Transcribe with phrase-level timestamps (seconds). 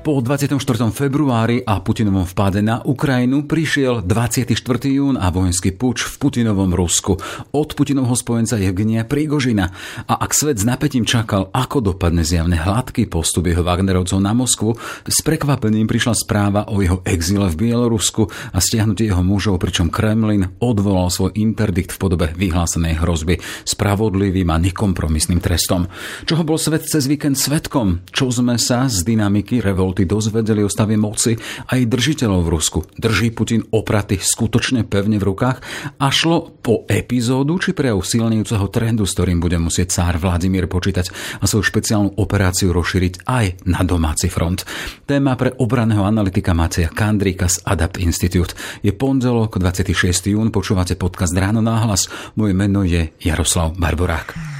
[0.00, 0.56] Po 24.
[0.96, 4.56] februári a Putinovom vpáde na Ukrajinu prišiel 24.
[4.88, 7.20] jún a vojenský puč v Putinovom Rusku
[7.52, 9.68] od Putinovho spojenca Evgenia Prigožina.
[10.08, 14.72] A ak svet s napätím čakal, ako dopadne zjavne hladký postup jeho Wagnerovcov na Moskvu,
[15.04, 18.24] s prekvapením prišla správa o jeho exile v Bielorusku
[18.56, 23.36] a stiahnutie jeho mužov, pričom Kremlin odvolal svoj interdikt v podobe vyhlásenej hrozby
[23.68, 25.92] spravodlivým a nekompromisným trestom.
[26.24, 28.00] Čoho bol svet cez víkend svetkom?
[28.08, 31.34] Čo sme sa z dynamiky revol revolty dozvedeli o stave moci
[31.66, 32.78] aj držiteľov v Rusku.
[32.94, 35.58] Drží Putin opraty skutočne pevne v rukách
[35.98, 41.10] a šlo po epizódu či prejav silnejúceho trendu, s ktorým bude musieť cár Vladimír počítať
[41.42, 44.62] a svoju špeciálnu operáciu rozšíriť aj na domáci front.
[45.10, 48.54] Téma pre obraného analytika Macia Kandrika z Adapt Institute.
[48.86, 50.30] Je pondelok 26.
[50.30, 52.06] jún, počúvate podcast Ráno náhlas.
[52.38, 54.59] Moje meno je Jaroslav Barborák.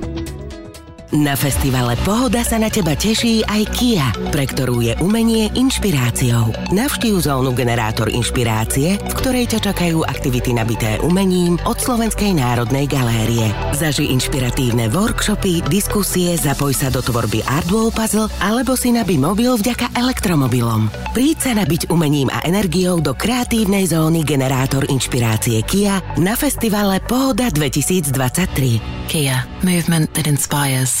[1.11, 6.55] Na festivale Pohoda sa na teba teší aj Kia, pre ktorú je umenie inšpiráciou.
[6.71, 13.51] Navštív zónu Generátor inšpirácie, v ktorej ťa čakajú aktivity nabité umením od Slovenskej národnej galérie.
[13.75, 19.91] Zaži inšpiratívne workshopy, diskusie, zapoj sa do tvorby Artwall Puzzle alebo si nabí mobil vďaka
[19.99, 20.87] elektromobilom.
[21.11, 27.51] Príď sa nabiť umením a energiou do kreatívnej zóny Generátor inšpirácie Kia na festivale Pohoda
[27.51, 29.11] 2023.
[29.11, 31.00] Kia, movement that inspires.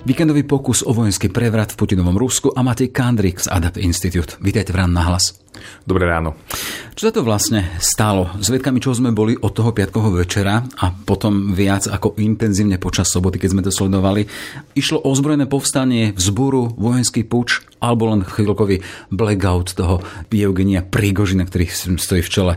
[0.00, 4.32] Víkendový pokus o vojenský prevrat v Putinovom Rusku a Matej Kandrik z Adapt Institute.
[4.40, 5.36] Vítajte v Ráno nahlas.
[5.84, 6.40] Dobré ráno.
[6.96, 8.32] Čo sa to vlastne stalo?
[8.40, 13.36] Zvedkami čo sme boli od toho piatkoho večera a potom viac ako intenzívne počas soboty,
[13.36, 14.24] keď sme to sledovali.
[14.72, 18.80] Išlo o zbrojené povstanie, vzburu, vojenský puč alebo len chvíľkový
[19.12, 20.00] blackout toho
[20.32, 21.68] Eugenia Prigožina, ktorý
[22.00, 22.54] stojí v čele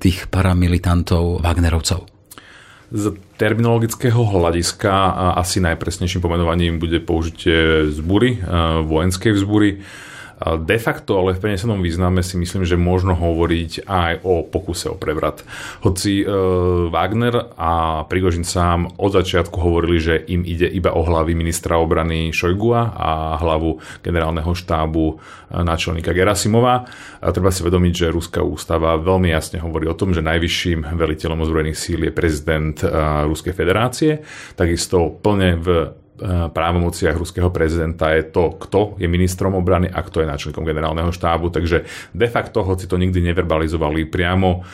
[0.00, 2.15] tých paramilitantov Wagnerovcov.
[2.86, 4.90] Z terminologického hľadiska
[5.34, 8.38] asi najpresnejším pomenovaním bude použitie zbury,
[8.86, 9.82] vojenskej vzbury
[10.36, 14.96] De facto, ale v prenesenom význame si myslím, že možno hovoriť aj o pokuse o
[15.00, 15.40] prevrat.
[15.80, 16.24] Hoci e,
[16.92, 22.36] Wagner a Prigožin sám od začiatku hovorili, že im ide iba o hlavy ministra obrany
[22.36, 25.14] Šojgua a hlavu generálneho štábu e,
[25.56, 26.84] náčelníka Gerasimova.
[27.24, 31.48] A treba si vedomiť, že Ruská ústava veľmi jasne hovorí o tom, že najvyšším veliteľom
[31.48, 32.92] ozbrojených síl je prezident e,
[33.24, 34.20] Ruskej federácie.
[34.52, 35.68] Takisto plne v
[36.24, 41.52] právomociach ruského prezidenta je to, kto je ministrom obrany a kto je náčelníkom generálneho štábu.
[41.52, 44.64] Takže de facto, hoci to nikdy neverbalizovali priamo, eh,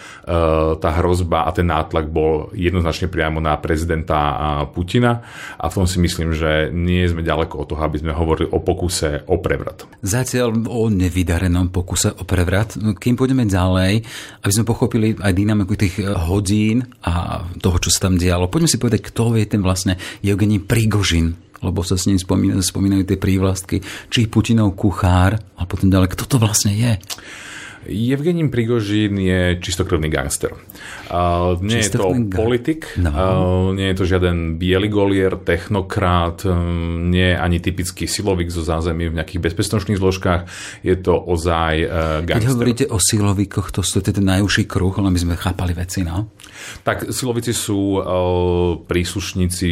[0.79, 5.23] tá hrozba a ten nátlak bol jednoznačne priamo na prezidenta Putina
[5.59, 8.63] a v tom si myslím, že nie sme ďaleko od toho, aby sme hovorili o
[8.63, 9.85] pokuse o prevrat.
[10.03, 12.79] Zatiaľ o nevydarenom pokuse o prevrat.
[12.79, 14.03] Kým pôjdeme ďalej,
[14.43, 18.79] aby sme pochopili aj dynamiku tých hodín a toho, čo sa tam dialo, poďme si
[18.79, 21.32] povedať, kto je ten vlastne Evgení Prigožin,
[21.63, 23.81] lebo sa s ním spomínajú, spomínajú tie prívlastky,
[24.11, 26.99] či Putinov kuchár a potom ďalej, kto to vlastne je.
[27.83, 30.55] Evgením Prigožín je čistokrvný gangster.
[31.11, 33.11] Uh, nie je to politik, no.
[33.11, 38.63] uh, nie je to žiaden biely golier, technokrát, um, nie je ani typický silovik zo
[38.63, 40.47] zázemí v nejakých bezpečnostných zložkách,
[40.87, 41.91] je to ozaj uh,
[42.23, 42.39] gangster.
[42.39, 46.31] Keď hovoríte o silovikoch, to sú ten najúžší kruh, len by sme chápali veci, no?
[46.83, 48.05] Tak silovici sú uh,
[48.89, 49.69] príslušníci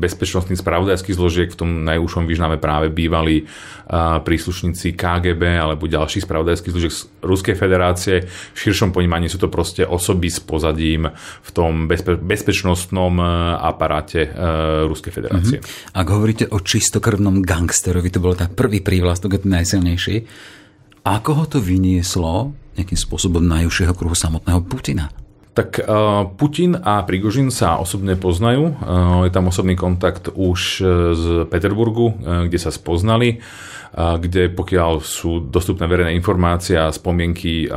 [0.00, 6.72] bezpečnostných spravodajských zložiek, v tom najúžšom význame práve bývali uh, príslušníci KGB alebo ďalších spravodajských
[6.72, 8.24] zložiek Ruskej federácie.
[8.26, 11.12] V širšom ponímaní sú to proste osoby s pozadím
[11.42, 13.24] v tom bezpe- bezpečnostnom e,
[13.62, 14.26] aparáte
[14.86, 15.58] Ruskej federácie.
[15.62, 15.94] Mm-hmm.
[15.98, 20.16] Ak hovoríte o čistokrvnom gangsterovi, to bol tá prvý prívlastok, najsilnejší,
[21.02, 25.10] ako ho to vynieslo nejakým spôsobom najúžšieho kruhu samotného Putina?
[25.52, 28.72] Tak uh, Putin a Prigožin sa osobne poznajú.
[28.72, 30.60] Uh, je tam osobný kontakt už
[31.12, 32.16] z Peterburgu,
[32.48, 33.44] kde sa spoznali
[33.92, 37.68] kde pokiaľ sú dostupné verejné informácie a spomienky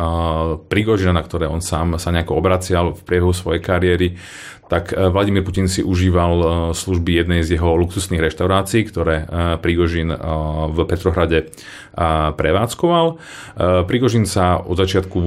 [0.72, 4.16] Prigožina, na ktoré on sám sa nejako obracial v priebehu svojej kariéry,
[4.66, 9.26] tak e, Vladimír Putin si užíval e, služby jednej z jeho luxusných reštaurácií, ktoré e,
[9.62, 11.54] Prigožin v Petrohrade
[12.36, 13.18] prevádzkoval.
[13.88, 15.20] Prigožin sa od začiatku,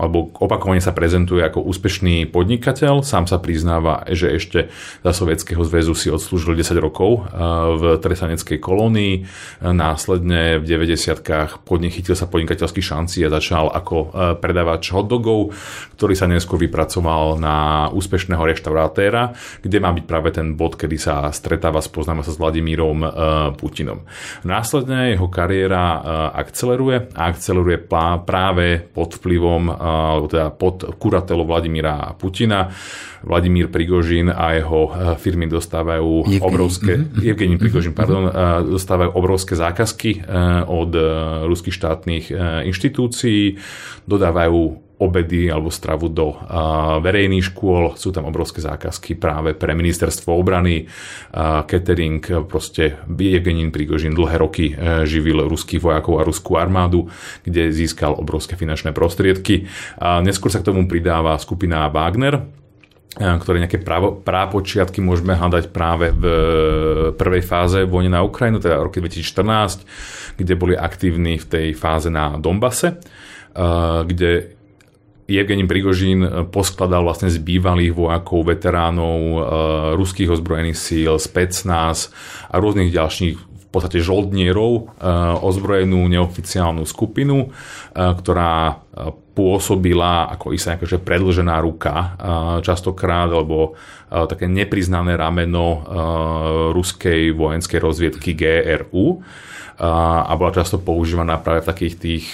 [0.00, 4.72] alebo opakovane sa prezentuje ako úspešný podnikateľ, sám sa priznáva, že ešte
[5.04, 7.28] za Sovietskeho zväzu si odslúžil 10 rokov
[7.76, 9.14] v tresaneckej kolónii,
[9.60, 14.10] následne v 90-kách chytil sa podnikateľských šancí a začal ako
[14.42, 15.54] predávač hotdogov,
[15.94, 19.30] ktorý sa neskôr vypracoval na úspešného reštaurátéra,
[19.62, 23.06] kde má byť práve ten bod, kedy sa stretáva, spoznáva sa s Vladimírom
[23.54, 24.02] Putinom.
[24.42, 26.02] Následne jeho kariéra
[26.34, 27.86] akceleruje a akceleruje
[28.26, 32.68] práve pod vplyvom, alebo teda pod kuratelou Vladimíra Putina.
[33.24, 36.44] Vladimír Prigožin a jeho firmy dostávajú Evgeni.
[36.44, 37.24] obrovské, mm-hmm.
[37.24, 38.28] Evgeni Prigožin, pardon,
[38.68, 40.28] dostávajú obrovské zákazky
[40.68, 40.92] od
[41.48, 42.24] ruských štátnych
[42.68, 43.56] inštitúcií,
[44.04, 46.38] dodávajú obedy alebo stravu do
[47.02, 47.98] verejných škôl.
[47.98, 50.86] Sú tam obrovské zákazky práve pre ministerstvo obrany,
[51.66, 54.70] catering, proste Evgenin Prigožin dlhé roky
[55.02, 57.10] živil ruských vojakov a ruskú armádu,
[57.42, 59.66] kde získal obrovské finančné prostriedky.
[59.98, 62.63] Neskôr sa k tomu pridáva skupina Wagner,
[63.14, 66.24] ktoré nejaké právo, prápočiatky môžeme hľadať práve v
[67.14, 69.86] prvej fáze vojny na Ukrajinu, teda roky 2014,
[70.34, 72.98] kde boli aktívni v tej fáze na Donbase,
[74.04, 74.54] kde
[75.24, 76.20] Evgenin Prigožín
[76.52, 79.40] poskladal vlastne z bývalých vojakov, veteránov e,
[79.96, 82.12] ruských ozbrojených síl, specnaz
[82.52, 84.82] a rôznych ďalších podstate žoldnierov, e,
[85.42, 87.48] ozbrojenú neoficiálnu skupinu, e,
[87.94, 88.80] ktorá
[89.34, 92.14] pôsobila ako istá nejaká predlžená ruka
[92.62, 93.74] častokrát, alebo
[94.06, 95.82] také nepriznané rameno
[96.70, 99.26] ruskej vojenskej rozviedky GRU
[99.82, 102.26] a bola často používaná práve v takých tých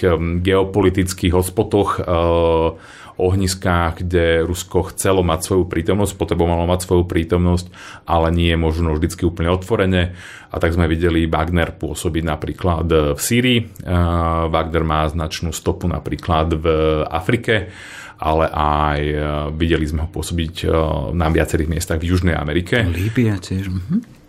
[0.44, 2.04] geopolitických hotspotoch
[3.20, 7.68] ohniskách, kde Rusko chcelo mať svoju prítomnosť, potrebovalo mať svoju prítomnosť,
[8.08, 10.16] ale nie je možno vždy úplne otvorene.
[10.50, 13.60] A tak sme videli Wagner pôsobiť napríklad v Sýrii.
[14.50, 16.66] Wagner má značnú stopu napríklad v
[17.06, 17.70] Afrike
[18.20, 19.00] ale aj
[19.56, 20.68] videli sme ho pôsobiť
[21.16, 22.84] na viacerých miestach v Južnej Amerike.
[22.84, 23.72] Líbia tiež.
[23.72, 24.20] Mhm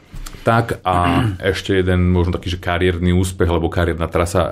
[0.41, 1.21] tak a
[1.53, 4.51] ešte jeden možno taký, že kariérny úspech alebo kariérna trasa uh,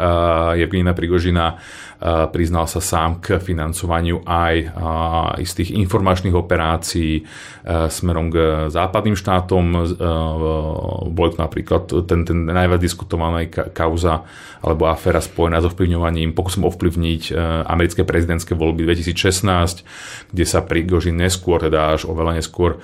[0.58, 1.58] Evgenina Prigožina
[2.32, 4.56] priznal sa sám k financovaniu aj
[5.40, 8.38] istých informačných operácií uh, smerom k
[8.72, 9.66] západným štátom.
[9.76, 9.86] Uh,
[11.12, 13.44] bol napríklad ten, ten najviac diskutovaná
[13.76, 14.24] kauza
[14.60, 21.20] alebo aféra spojená s ovplyvňovaním, pokusom ovplyvniť uh, americké prezidentské voľby 2016, kde sa Prigožin
[21.20, 22.78] neskôr, teda až oveľa neskôr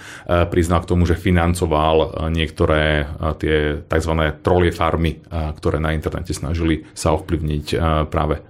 [0.49, 3.05] priznal k tomu, že financoval niektoré
[3.37, 4.11] tie tzv.
[4.41, 7.77] trolie farmy, ktoré na internete snažili sa ovplyvniť
[8.09, 8.41] práve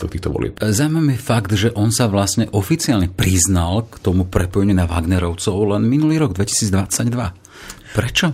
[0.00, 0.54] výsledok týchto volieb.
[0.56, 6.16] Zaujímavý fakt, že on sa vlastne oficiálne priznal k tomu prepojeniu na Wagnerovcov len minulý
[6.24, 7.12] rok 2022.
[7.92, 8.32] Prečo?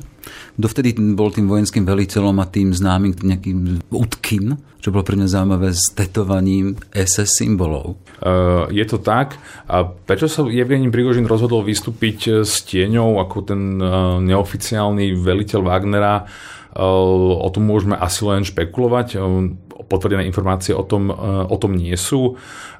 [0.56, 5.68] Dovtedy bol tým vojenským veliteľom a tým známym nejakým Utkin, čo bolo pre mňa zaujímavé
[5.74, 8.00] s tetovaním SS symbolov.
[8.22, 9.36] Uh, je to tak.
[9.68, 15.60] A prečo sa Evgenin Prigožin rozhodol vystúpiť e, s tieňou ako ten uh, neoficiálny veliteľ
[15.60, 16.24] Wagnera?
[16.72, 19.20] Uh, o tom môžeme asi len špekulovať.
[19.86, 21.14] Potvrdené informácie o tom,
[21.46, 22.34] o tom nie sú.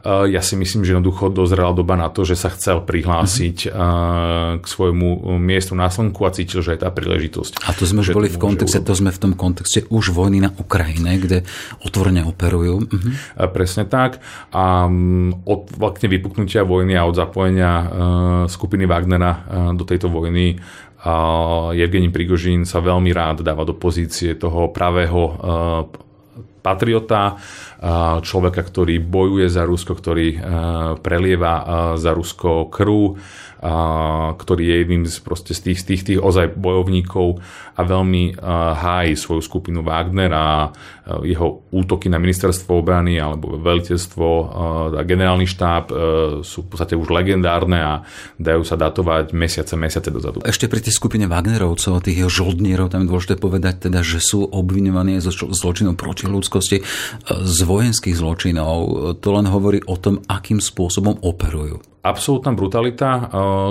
[0.07, 4.63] Ja si myslím, že jednoducho dozrela doba na to, že sa chcel prihlásiť uh-huh.
[4.63, 7.67] k svojmu miestu na slnku a cítil, že je tá príležitosť.
[7.67, 10.51] A to sme už boli v kontexte, to sme v tom kontexte už vojny na
[10.55, 11.43] Ukrajine, kde
[11.83, 12.87] otvorene operujú.
[12.87, 13.13] Uh-huh.
[13.51, 14.23] Presne tak.
[14.55, 14.87] A
[15.47, 17.73] od vlastne vypuknutia vojny a od zapojenia
[18.47, 24.71] skupiny Wagnera do tejto vojny uh, Evgení Prigožín sa veľmi rád dáva do pozície toho
[24.75, 25.19] pravého
[26.67, 27.39] patriota,
[28.23, 30.29] človeka, ktorý bojuje za Rusko, ktorý
[31.05, 31.55] prelieva
[32.01, 33.21] za Rusko krv,
[34.37, 37.41] ktorý je jedným z, proste z tých, z tých, tých ozaj bojovníkov
[37.77, 38.37] a veľmi
[38.77, 40.69] hájí svoju skupinu Wagner a
[41.25, 44.29] jeho útoky na ministerstvo obrany alebo veliteľstvo
[44.97, 45.89] a generálny štáb
[46.45, 47.93] sú v podstate už legendárne a
[48.37, 50.45] dajú sa datovať mesiace, mesiace dozadu.
[50.45, 54.45] Ešte pri tej skupine Wagnerovcov, tých jeho žoldnierov, tam je dôležité povedať teda, že sú
[54.45, 56.85] obviňovaní zo zločinov proti ľudskosti,
[57.27, 58.79] z vojenských zločinov.
[59.19, 63.23] To len hovorí o tom, akým spôsobom operujú absolútna brutalita, e,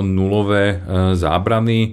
[0.03, 0.77] nulové e,
[1.15, 1.91] zábrany, e,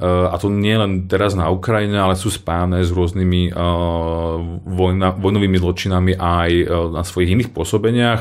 [0.00, 3.52] a to nie len teraz na Ukrajine, ale sú spájane s rôznymi
[4.64, 6.50] vojna, vojnovými zločinami aj
[6.96, 8.20] na svojich iných pôsobeniach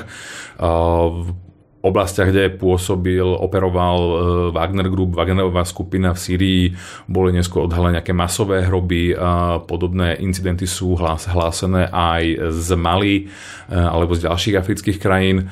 [1.81, 4.13] oblastiach, kde pôsobil, operoval e,
[4.53, 6.63] Wagner Group, Wagnerová skupina v Syrii,
[7.09, 9.17] boli neskôr odhalené nejaké masové hroby,
[9.65, 15.37] podobné incidenty sú hlásené aj z Mali e, alebo z ďalších afrických krajín.
[15.41, 15.45] E,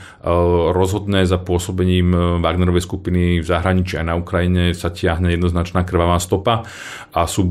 [0.69, 6.61] rozhodné za pôsobením Wagnerovej skupiny v zahraničí aj na Ukrajine sa tiahne jednoznačná krvavá stopa
[7.09, 7.49] a sú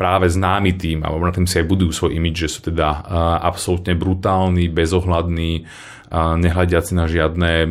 [0.00, 3.04] práve známi tým, alebo na tým si aj budujú svoj imidž, že sú teda
[3.44, 5.68] absolútne brutálni, bezohľadní,
[6.14, 7.66] nehľadiaci na žiadne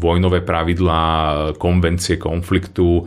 [0.00, 1.02] vojnové pravidlá,
[1.60, 3.04] konvencie konfliktu.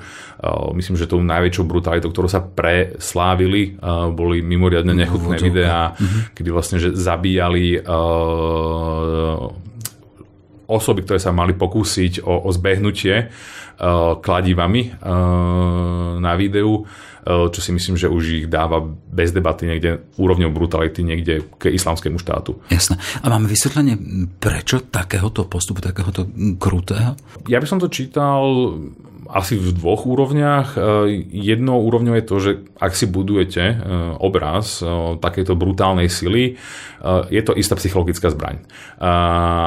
[0.78, 3.76] Myslím, že tou najväčšou brutalitou, ktorú sa preslávili,
[4.14, 6.36] boli mimoriadne nechutné videá, mhm.
[6.38, 7.82] kedy vlastne že zabíjali
[10.70, 13.34] osoby, ktoré sa mali pokúsiť o, o zbehnutie
[14.20, 14.92] kladivami
[16.20, 16.84] na videu
[17.30, 18.82] Eh, čo si myslím, že už ich dáva
[19.12, 22.58] bez debaty niekde úrovňou brutality niekde k islamskému štátu.
[22.74, 22.98] Jasné.
[23.22, 24.00] A máme vysvetlenie,
[24.42, 26.26] prečo takéhoto postupu, takéhoto
[26.58, 27.14] krutého?
[27.46, 28.74] Ja by som to čítal
[29.30, 30.74] asi v dvoch úrovniach.
[30.74, 30.82] Eh,
[31.30, 33.78] jednou úrovňou je to, že ak si budujete eh,
[34.18, 34.82] obraz
[35.22, 36.58] takéto brutálnej sily,
[37.32, 38.60] je to istá psychologická zbraň.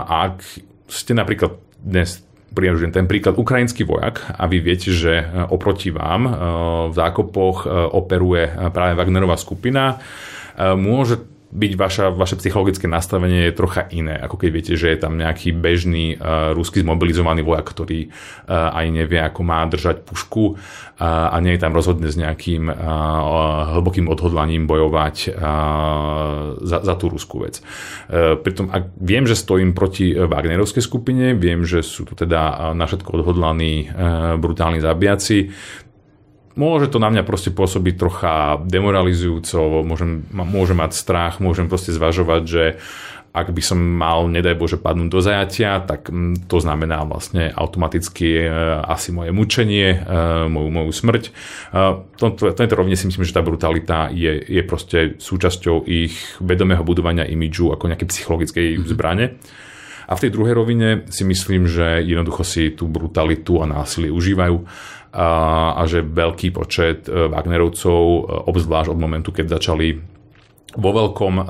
[0.04, 0.44] Ak
[0.84, 2.20] ste napríklad dnes
[2.52, 6.30] priažujem ten príklad, ukrajinský vojak a vy viete, že e, oproti vám e,
[6.92, 9.98] v zákopoch e, operuje práve Wagnerová skupina,
[10.76, 15.20] môže byť vaša, vaše psychologické nastavenie je trocha iné, ako keď viete, že je tam
[15.20, 20.56] nejaký bežný uh, ruský zmobilizovaný vojak, ktorý uh, aj nevie, ako má držať pušku uh,
[21.28, 27.12] a nie je tam rozhodne s nejakým uh, hlbokým odhodlaním bojovať uh, za, za tú
[27.12, 27.60] ruskú vec.
[28.08, 32.88] Uh, pritom ak viem, že stojím proti Wagnerovskej skupine, viem, že sú tu teda na
[32.88, 35.52] všetko odhodlaní uh, brutálni zabijaci,
[36.56, 42.42] môže to na mňa proste pôsobiť trocha demoralizujúco, môžem, môžem mať strach, môžem proste zvažovať,
[42.44, 42.64] že
[43.32, 48.44] ak by som mal, nedaj Bože, padnúť do zajatia, tak mm, to znamená vlastne automaticky
[48.44, 48.48] e,
[48.84, 49.98] asi moje mučenie, e,
[50.52, 51.24] moju, moju smrť.
[51.24, 51.30] E,
[52.20, 56.12] to, to, to rovne si myslím, že tá brutalita je, je proste súčasťou ich
[56.44, 58.84] vedomého budovania imidžu ako nejaké psychologickej mhm.
[58.84, 59.26] zbrane.
[60.02, 64.60] A v tej druhej rovine si myslím, že jednoducho si tú brutalitu a násilie užívajú
[65.12, 65.28] a,
[65.76, 70.12] a že veľký počet e, Wagnerovcov, e, obzvlášť od momentu, keď začali
[70.72, 71.44] vo veľkom uh,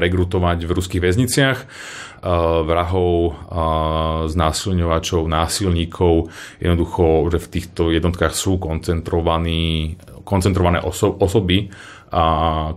[0.00, 6.32] rekrutovať v ruských väzniciach uh, vrahov, uh, znásilňovačov, násilníkov.
[6.64, 11.68] Jednoducho, že v týchto jednotkách sú koncentrovaní, koncentrované oso- osoby,
[12.14, 12.24] a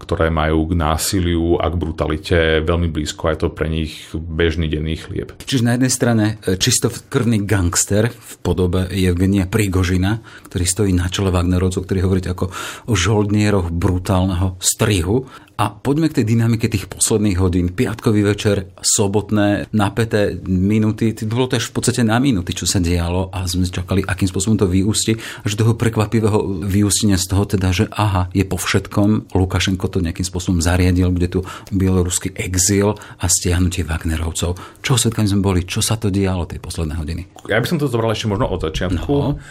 [0.02, 4.66] ktoré majú k násiliu a k brutalite veľmi blízko a je to pre nich bežný
[4.66, 5.38] denný chlieb.
[5.38, 11.06] Čiže na jednej strane e, čisto krvný gangster v podobe Evgenia Prigožina, ktorý stojí na
[11.14, 12.50] čele Wagnerovcov, ktorý hovoríte ako
[12.90, 17.74] o žoldnieroch brutálneho strihu a poďme k tej dynamike tých posledných hodín.
[17.74, 21.18] Piatkový večer, sobotné, napäté minúty.
[21.26, 24.62] Bolo to až v podstate na minúty, čo sa dialo a sme čakali, akým spôsobom
[24.62, 25.18] to vyústi.
[25.18, 29.34] Až toho prekvapivého vyústenia z toho teda, že aha, je po všetkom.
[29.34, 31.42] Lukašenko to nejakým spôsobom zariadil, bude tu
[31.74, 34.86] bieloruský exil a stiahnutie Wagnerovcov.
[34.86, 35.66] Čo svetkami sme boli?
[35.66, 37.22] Čo sa to dialo tej posledné hodiny?
[37.50, 39.10] Ja by som to zobral ešte možno od začiatku.
[39.10, 39.42] No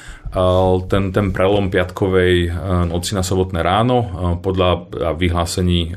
[0.87, 2.51] ten, ten prelom piatkovej e,
[2.89, 4.07] noci na sobotné ráno e,
[4.41, 4.71] podľa
[5.17, 5.97] vyhlásení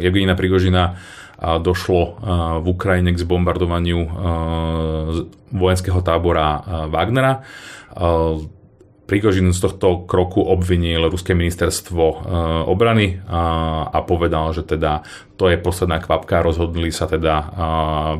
[0.00, 0.96] Evgenina Prigožina
[1.40, 2.20] došlo
[2.60, 4.12] v Ukrajine k zbombardovaniu
[5.56, 6.60] vojenského tábora
[6.92, 7.40] Wagnera.
[9.08, 12.28] Prigožin z tohto kroku obvinil Ruské ministerstvo
[12.68, 13.24] obrany
[13.88, 15.00] a povedal, že teda
[15.40, 17.48] to je posledná kvapka, rozhodli sa teda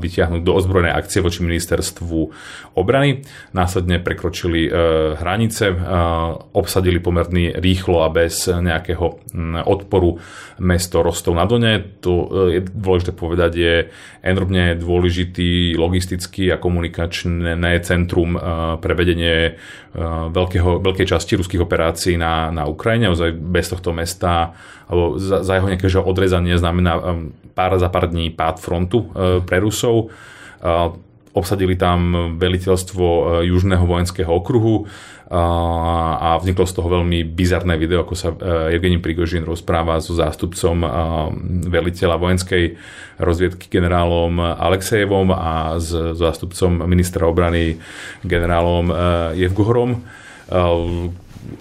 [0.01, 2.19] vyťahnuť do ozbrojenej akcie voči ministerstvu
[2.81, 3.29] obrany.
[3.53, 4.71] Následne prekročili e,
[5.21, 5.77] hranice, e,
[6.57, 9.21] obsadili pomerne rýchlo a bez nejakého
[9.69, 10.17] odporu
[10.65, 12.01] mesto Rostov na Done.
[12.01, 13.75] To e, je dôležité povedať, je
[14.25, 17.53] enormne dôležitý logistický a komunikačné
[17.85, 18.37] centrum
[18.81, 19.61] pre vedenie
[20.31, 23.11] veľkého, veľkej časti ruských operácií na, na Ukrajine.
[23.33, 24.53] Bez tohto mesta
[24.91, 27.10] alebo za, za jeho nejaké odrezanie znamená
[27.55, 30.11] pár za pár dní pád frontu uh, pre Rusov.
[30.61, 30.97] Uh,
[31.31, 34.91] obsadili tam veliteľstvo uh, Južného vojenského okruhu
[35.31, 38.35] a vzniklo z toho veľmi bizarné video, ako sa
[38.67, 40.83] Evgení Prigožin rozpráva so zástupcom
[41.71, 42.75] veliteľa vojenskej
[43.23, 47.79] rozviedky generálom Alexejevom a s zástupcom ministra obrany
[48.27, 48.91] generálom
[49.39, 50.03] Jevgohorom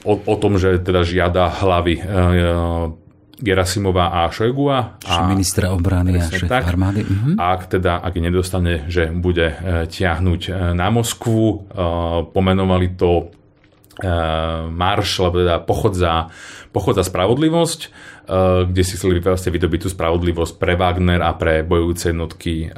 [0.02, 2.02] o, o tom, že teda žiada hlavy
[3.40, 5.00] Gerasimova a Šojgua.
[5.08, 7.08] A ministra obrany a šéf tak, armády.
[7.08, 7.32] Mhm.
[7.40, 9.56] Ak teda, ak nedostane, že bude e,
[9.88, 11.56] tiahnuť e, na Moskvu, e,
[12.36, 13.32] pomenovali to
[14.72, 16.32] marš, alebo teda pochod za,
[16.72, 17.80] pochod za spravodlivosť
[18.30, 22.72] Eh, kde si chceli vlastne vydobiť tú spravodlivosť pre Wagner a pre bojujúce jednotky eh,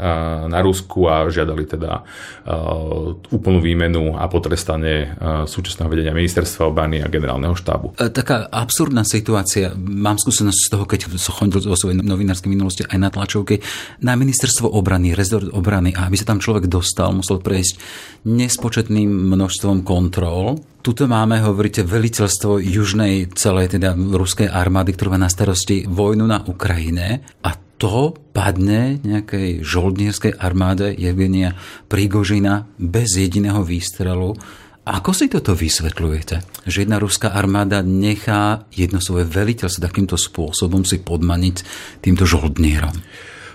[0.48, 7.12] na Rusku a žiadali teda eh, úplnú výmenu a potrestanie súčasného vedenia ministerstva obrany a
[7.12, 8.00] generálneho štábu.
[8.00, 12.98] Taká absurdná situácia, mám skúsenosť z toho, keď som chodil vo svojej novinárskej minulosti aj
[13.01, 13.60] na tlačovke,
[14.00, 17.75] na ministerstvo obrany, rezort obrany a aby sa tam človek dostal, musel prejsť
[18.24, 20.63] nespočetným množstvom kontrol.
[20.81, 26.41] Tuto máme, hovoríte, veliteľstvo južnej celej teda ruskej armády, ktorá má na starosti vojnu na
[26.41, 31.53] Ukrajine a to padne nejakej žoldnierskej armáde Evgenia
[31.85, 34.33] Prigožina bez jediného výstrelu.
[34.81, 36.65] Ako si toto vysvetľujete?
[36.65, 41.57] Že jedna ruská armáda nechá jedno svoje veliteľstvo takýmto spôsobom si podmaniť
[42.01, 42.97] týmto žoldnierom.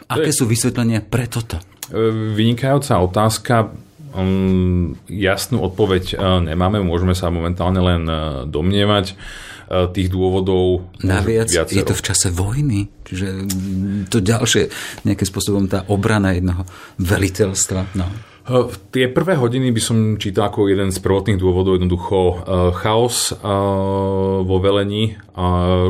[0.06, 1.59] Aké sú vysvetlenia pre toto?
[1.90, 3.75] E, vynikajúca otázka.
[4.15, 9.19] Um, jasnú odpoveď uh, nemáme, môžeme sa momentálne len uh, domnievať.
[9.67, 13.51] Uh, tých dôvodov Naviac je to v čase vojny, čiže
[14.07, 14.71] to ďalšie
[15.03, 16.63] nejakým spôsobom tá obrana jednoho
[17.03, 17.99] veliteľstva.
[17.99, 18.07] No.
[18.95, 22.47] Tie prvé hodiny by som čítal ako jeden z prvotných dôvodov jednoducho
[22.79, 23.35] chaos
[24.47, 25.19] vo velení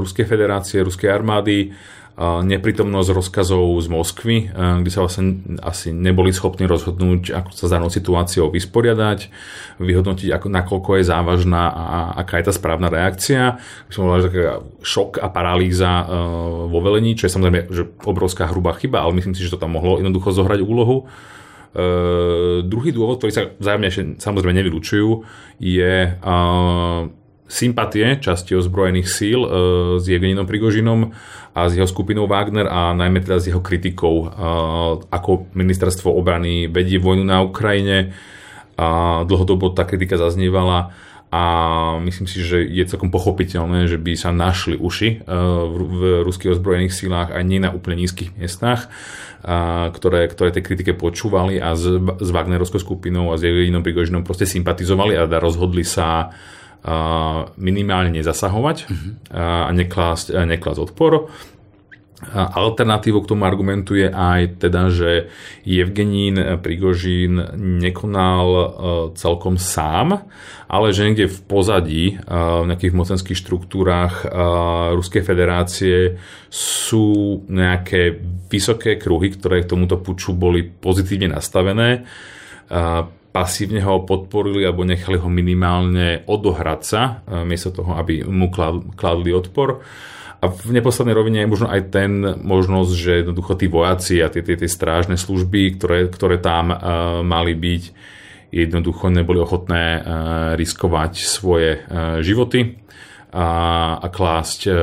[0.00, 1.76] Ruskej federácie, Ruskej armády,
[2.16, 7.92] neprítomnosť rozkazov z Moskvy, kde sa vlastne asi neboli schopní rozhodnúť, ako sa s danou
[7.92, 9.28] situáciou vysporiadať,
[9.76, 13.60] vyhodnotiť, ako, nakoľko je závažná a aká je tá správna reakcia.
[13.92, 14.42] Som povedal, že
[14.80, 16.08] šok a paralýza
[16.72, 19.76] vo velení, čo je samozrejme že obrovská hrubá chyba, ale myslím si, že to tam
[19.76, 21.04] mohlo jednoducho zohrať úlohu.
[21.76, 25.28] Uh, druhý dôvod, ktorý sa vzájomne samozrejme nevylučujú,
[25.60, 27.00] je uh,
[27.46, 29.48] sympatie časti ozbrojených síl uh,
[29.98, 31.14] s Evgeninom Prigožinom
[31.56, 34.28] a s jeho skupinou Wagner a najmä teda s jeho kritikou, uh,
[35.08, 38.12] ako ministerstvo obrany vedie vojnu na Ukrajine.
[38.76, 40.92] A dlhodobo tá kritika zaznievala
[41.32, 41.42] a
[42.04, 45.26] myslím si, že je celkom pochopiteľné, že by sa našli uši
[45.66, 48.92] v ruských ozbrojených sílách aj nie na úplne nízkych miestach
[49.92, 54.42] ktoré, ktoré tej kritike počúvali a s, s Wagnerovskou skupinou a s Evgeninom Prigožinom proste
[54.42, 56.34] sympatizovali a rozhodli sa
[57.58, 59.10] minimálne nezasahovať uh-huh.
[59.66, 61.30] a neklásť, neklásť odpor.
[62.32, 65.28] Alternatívou k tomu argumentuje aj teda, že
[65.68, 68.66] Evgenín Prigožín nekonal e,
[69.20, 70.24] celkom sám,
[70.64, 74.32] ale že niekde v pozadí e, v nejakých mocenských štruktúrach e,
[74.96, 76.16] Ruskej federácie
[76.48, 78.16] sú nejaké
[78.48, 82.08] vysoké kruhy, ktoré k tomuto puču boli pozitívne nastavené
[83.36, 88.48] pasívne ho podporili alebo nechali ho minimálne odohrať sa, miesto toho, aby mu
[88.96, 89.84] kladli odpor.
[90.40, 94.44] A v neposlednej rovine je možno aj ten možnosť, že jednoducho tí vojaci a tie,
[94.44, 96.78] tie, tie strážne služby, ktoré, ktoré tam uh,
[97.24, 97.82] mali byť,
[98.52, 100.02] jednoducho neboli ochotné uh,
[100.56, 102.78] riskovať svoje uh, životy
[103.32, 103.48] a,
[103.96, 104.76] a klásť uh,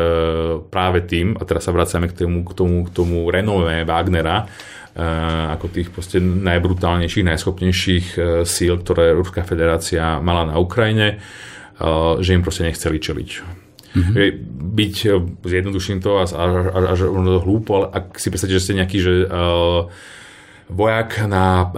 [0.73, 4.49] práve tým, a teraz sa vraciame k tomu, k tomu, k tomu renové Wagnera,
[4.93, 12.37] ako tých proste najbrutálnejších, najschopnejších uh, síl, ktoré Ruská federácia mala na Ukrajine, uh, že
[12.37, 13.29] im proste nechceli čeliť.
[13.93, 14.13] Mm-hmm.
[14.73, 16.99] Byť eh, zjednoduším to až, až, až
[17.45, 19.85] hlúpo, ale ak si predstavíte, že ste nejaký, že uh,
[20.73, 21.69] vojak na uh,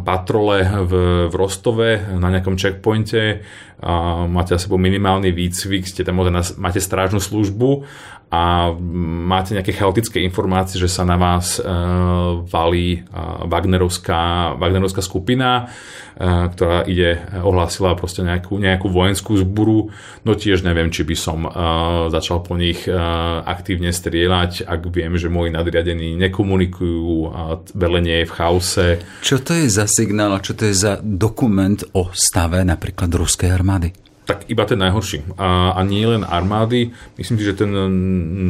[0.00, 0.92] patrole v,
[1.28, 6.24] v Rostove na nejakom checkpointe, uh, máte sebou minimálny výcvik, ste tam
[6.56, 7.84] máte strážnu službu
[8.28, 8.76] a
[9.24, 16.52] máte nejaké chaotické informácie, že sa na vás uh, valí uh, Wagnerovská, Wagnerovská skupina, uh,
[16.52, 19.88] ktorá ide, ohlásila proste nejakú, nejakú vojenskú zburu,
[20.28, 25.16] no tiež neviem, či by som uh, začal po nich uh, aktívne strieľať, ak viem,
[25.16, 28.86] že moji nadriadení nekomunikujú a velenie je v chaose.
[29.24, 33.48] Čo to je za signál a čo to je za dokument o stave napríklad ruskej
[33.48, 34.07] armády?
[34.28, 35.40] Tak iba ten najhorší.
[35.40, 36.92] A, a nie len armády.
[37.16, 37.72] Myslím si, že ten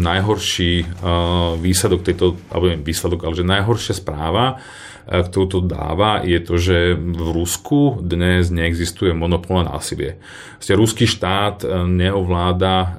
[0.02, 6.26] najhorší uh, výsledok tejto, alebo nie výsledok, ale že najhoršia správa, uh, ktorú to dáva,
[6.26, 10.18] je to, že v Rusku dnes neexistuje monopol na násilie.
[10.58, 12.90] Vlastne ruský štát neovláda uh,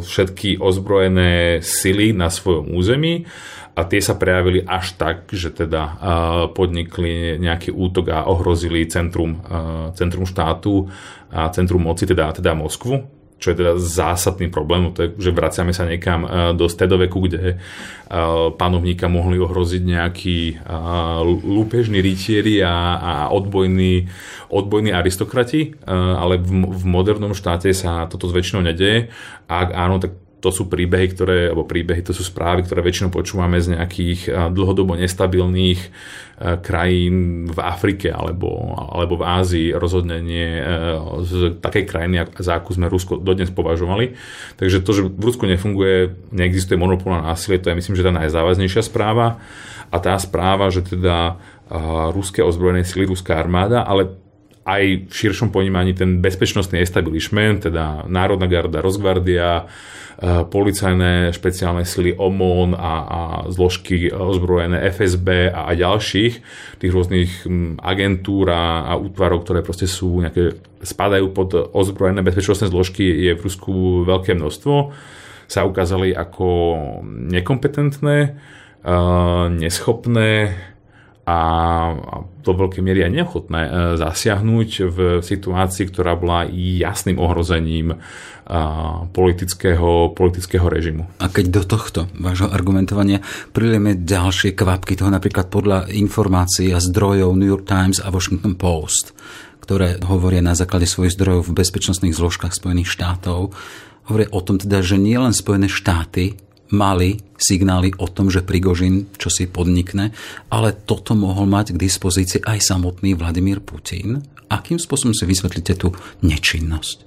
[0.00, 3.28] všetky ozbrojené sily na svojom území
[3.78, 6.02] a tie sa prejavili až tak, že teda
[6.50, 9.38] podnikli nejaký útok a ohrozili centrum,
[9.94, 10.90] centrum štátu
[11.30, 13.06] a centrum moci, teda, teda Moskvu,
[13.38, 16.26] čo je teda zásadný problém, to je, že vraciame sa niekam
[16.58, 17.62] do stredoveku, kde
[18.58, 20.38] panovníka mohli ohroziť nejakí
[21.46, 24.10] lúpežní rytieri a, a odbojní,
[24.50, 29.14] odbojní aristokrati, ale v, v modernom štáte sa toto väčšinou nedeje.
[29.46, 33.58] Ak áno, tak to sú príbehy, ktoré, alebo príbehy, to sú správy, ktoré väčšinou počúvame
[33.58, 35.90] z nejakých dlhodobo nestabilných
[36.62, 40.62] krajín v Afrike alebo, alebo v Ázii, rozhodne nie
[41.26, 44.14] z takej krajiny, za akú sme Rusko dodnes považovali.
[44.54, 48.14] Takže to, že v Rusku nefunguje, neexistuje monopol na násilie, to je myslím, že tá
[48.14, 49.42] najzávaznejšia správa.
[49.90, 51.40] A tá správa, že teda
[52.14, 54.14] ruské ozbrojené sily, ruská armáda, ale
[54.68, 59.64] aj v širšom ponímaní ten bezpečnostný establishment, teda Národná garda, Rozgvardia,
[60.18, 63.20] Eh, policajné špeciálne sily OMON a, a
[63.54, 66.34] zložky ozbrojené FSB a, a ďalších
[66.82, 72.66] tých rôznych hm, agentúr a, a útvarov, ktoré proste sú nejaké, spadajú pod ozbrojené bezpečnostné
[72.66, 74.90] zložky, je v Rusku veľké množstvo.
[75.46, 76.74] Sa ukázali ako
[77.06, 78.34] nekompetentné,
[79.54, 80.30] neschopné
[81.28, 81.36] a
[82.40, 83.60] do veľkej miery aj neochotné
[84.00, 88.00] zasiahnuť v situácii, ktorá bola jasným ohrozením
[89.12, 91.04] politického, politického režimu.
[91.20, 93.20] A keď do tohto vášho argumentovania
[93.52, 99.12] prilieme ďalšie kvapky toho napríklad podľa informácií a zdrojov New York Times a Washington Post,
[99.60, 103.52] ktoré hovoria na základe svojich zdrojov v bezpečnostných zložkách Spojených štátov,
[104.08, 106.40] hovoria o tom teda, že nielen Spojené štáty
[106.74, 110.12] mali signály o tom, že Prigožin čo si podnikne,
[110.52, 114.20] ale toto mohol mať k dispozícii aj samotný Vladimír Putin.
[114.48, 115.92] Akým spôsobom si vysvetlíte tú
[116.24, 117.04] nečinnosť?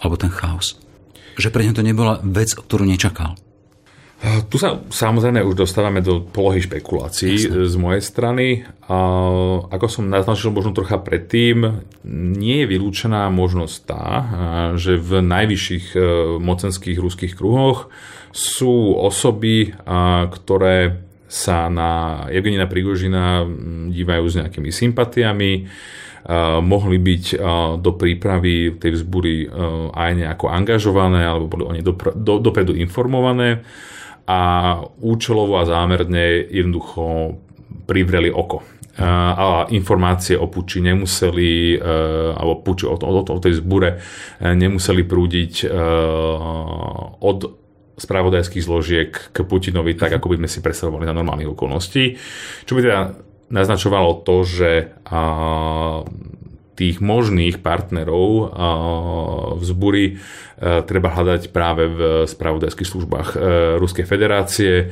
[0.00, 0.78] Alebo ten chaos?
[1.36, 3.36] Že pre ňa to nebola vec, ktorú nečakal.
[4.48, 7.68] Tu sa samozrejme už dostávame do polohy špekulácií Jasne.
[7.68, 8.64] z mojej strany.
[8.88, 8.96] A
[9.68, 14.06] ako som naznačil možno trocha predtým, nie je vylúčená možnosť tá,
[14.80, 16.00] že v najvyšších e,
[16.40, 17.92] mocenských ruských kruhoch
[18.36, 19.72] sú osoby,
[20.28, 23.48] ktoré sa na Evgenina Prigožina
[23.88, 25.52] dívajú s nejakými sympatiami,
[26.60, 27.24] mohli byť
[27.80, 29.48] do prípravy tej vzbury
[29.94, 33.64] aj nejako angažované alebo boli o nej dopredu informované.
[34.26, 37.38] A účelovo a zámerne jednoducho
[37.86, 38.66] privreli oko.
[38.98, 41.78] A informácie o puči nemuseli, e,
[42.32, 43.96] alebo puči o, o, o tej zbure e,
[44.56, 45.66] nemuseli prúdiť e,
[47.20, 47.38] od
[47.96, 52.16] spravodajských zložiek k Putinovi tak, ako by sme si predstavovali na normálnych okolností.
[52.68, 53.00] Čo by teda
[53.48, 54.70] naznačovalo to, že
[56.76, 58.52] tých možných partnerov
[59.56, 60.14] v zburi e,
[60.84, 63.36] treba hľadať práve v spravodajských službách e,
[63.80, 64.86] Ruskej federácie, e,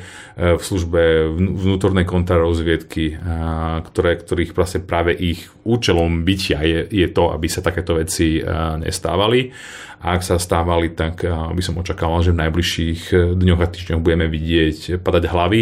[0.56, 3.20] v službe vnútornej kontrarozviedky,
[3.84, 8.40] ktoré, ktorých vlastne práve ich účelom bytia je, je to, aby sa takéto veci
[8.80, 9.52] nestávali.
[10.04, 13.00] A ak sa stávali, tak by som očakával, že v najbližších
[13.40, 15.60] dňoch a týždňoch budeme vidieť padať hlavy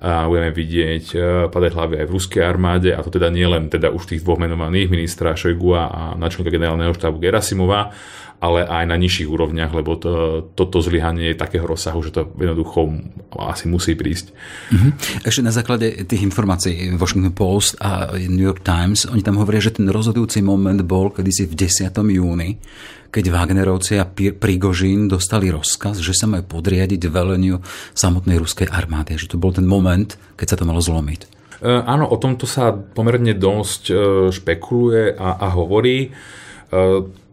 [0.00, 1.16] a budeme vidieť e,
[1.52, 4.40] padať hlavy aj v ruskej armáde a to teda nie len teda už tých dvoch
[4.40, 7.92] menovaných ministra Šojgua a načelníka generálneho štábu Gerasimova,
[8.40, 10.12] ale aj na nižších úrovniach, lebo to,
[10.56, 12.88] toto zlyhanie je takého rozsahu, že to jednoducho
[13.36, 14.32] asi musí prísť.
[14.72, 14.90] Mm-hmm.
[15.28, 19.76] Ešte na základe tých informácií Washington Post a New York Times, oni tam hovoria, že
[19.76, 21.92] ten rozhodujúci moment bol kedysi v 10.
[21.92, 22.56] júni,
[23.10, 27.58] keď Wagnerovci a Prigožín dostali rozkaz, že sa majú podriadiť veleniu
[27.92, 29.18] samotnej ruskej armády.
[29.18, 31.20] Že to bol ten moment, keď sa to malo zlomiť.
[31.60, 33.94] E, áno, o tomto sa pomerne dosť e,
[34.30, 36.08] špekuluje a, a hovorí.
[36.08, 36.10] E,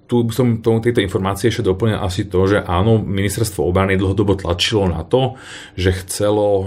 [0.07, 4.87] tu som tomu tejto informácie ešte doplnil asi to, že áno, ministerstvo obrany dlhodobo tlačilo
[4.87, 5.35] na to,
[5.75, 6.65] že chcelo uh,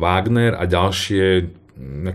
[0.00, 1.24] Wagner a ďalšie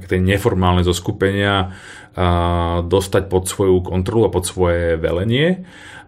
[0.05, 5.65] tie neformálne zoskupenia uh, dostať pod svoju kontrolu a pod svoje velenie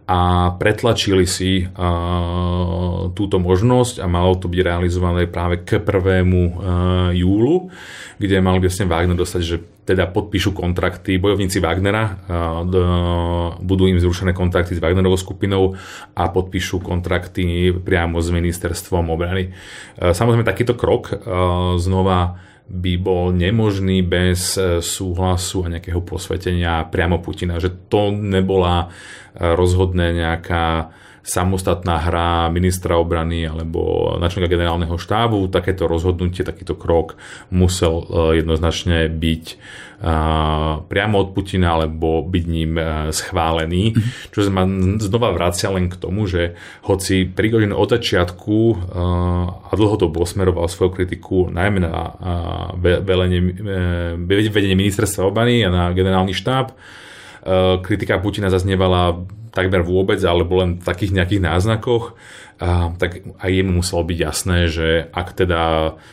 [0.08, 5.84] a pretlačili si uh, túto možnosť a malo to byť realizované práve k 1.
[5.84, 7.68] Uh, júlu,
[8.16, 12.20] kde mali by vlastne Wagner dostať, že teda podpíšu kontrakty, bojovníci Wagnera,
[13.64, 15.80] budú im zrušené kontrakty s Wagnerovou skupinou
[16.12, 19.56] a podpíšu kontrakty priamo s ministerstvom obrany.
[19.96, 21.20] Uh, samozrejme takýto krok uh,
[21.80, 27.64] znova by bol nemožný bez e, súhlasu a nejakého posvetenia priamo Putina.
[27.64, 30.92] Že to nebola e, rozhodne nejaká
[31.28, 35.52] samostatná hra ministra obrany alebo načelníka generálneho štábu.
[35.52, 37.20] Takéto rozhodnutie, takýto krok
[37.52, 39.46] musel e, jednoznačne byť
[40.78, 42.78] priamo od Putina alebo byť ním
[43.10, 43.98] schválený.
[43.98, 44.30] Mm-hmm.
[44.30, 44.64] Čo sa ma
[45.02, 46.54] znova vracia len k tomu, že
[46.86, 48.58] hoci Prigožin od začiatku
[49.66, 52.14] a dlhodobo smeroval svoju kritiku najmä na
[52.78, 53.58] velenie,
[54.54, 56.78] vedenie ministerstva obrany a na generálny štáb,
[57.82, 59.18] kritika Putina zaznievala
[59.58, 62.14] takmer vôbec, alebo len v takých nejakých náznakoch,
[62.62, 65.62] a, tak aj jemu muselo byť jasné, že ak teda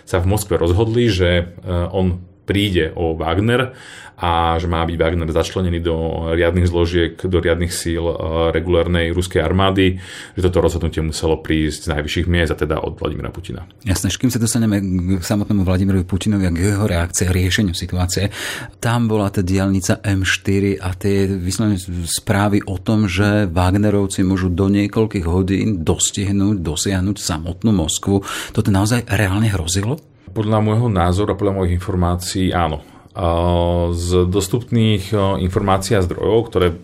[0.08, 1.44] sa v Moskve rozhodli, že e,
[1.92, 3.72] on príde o Wagner
[4.14, 8.14] a že má byť Wagner začlenený do riadnych zložiek, do riadnych síl e,
[8.54, 9.98] regulárnej ruskej armády,
[10.38, 13.66] že toto rozhodnutie muselo prísť z najvyšších miest a teda od Vladimira Putina.
[13.82, 14.78] Jasné, kým sa dostaneme
[15.18, 18.30] k samotnému Vladimirovi Putinovi a k jeho reakcii a riešeniu situácie,
[18.78, 24.70] tam bola tá diálnica M4 a tie vyslovene správy o tom, že Wagnerovci môžu do
[24.70, 28.22] niekoľkých hodín dostihnúť, dosiahnuť samotnú Moskvu.
[28.54, 30.13] Toto naozaj reálne hrozilo?
[30.34, 32.82] Podľa môjho názoru a podľa mojich informácií áno.
[33.94, 36.74] Z dostupných informácií a zdrojov, ktoré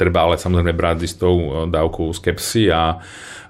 [0.00, 3.04] treba ale samozrejme brať s tou dávkou skepsy a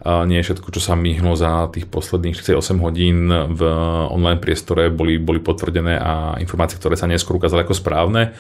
[0.06, 3.60] Nie všetko, čo sa myhlo za tých posledných 48 hodín v
[4.14, 8.38] online priestore boli, boli potvrdené a informácie, ktoré sa neskôr ukázali ako správne.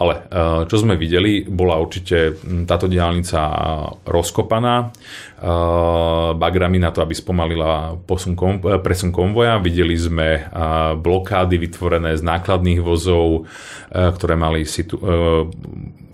[0.00, 0.20] Ale e,
[0.64, 3.40] čo sme videli, bola určite táto diálnica
[4.08, 4.86] rozkopaná e,
[6.40, 9.60] bagrami na to, aby spomalila posun kom, e, presun konvoja.
[9.60, 10.48] Videli sme
[10.96, 13.44] blokády vytvorené z nákladných vozov,
[13.92, 14.96] ktoré mali situ,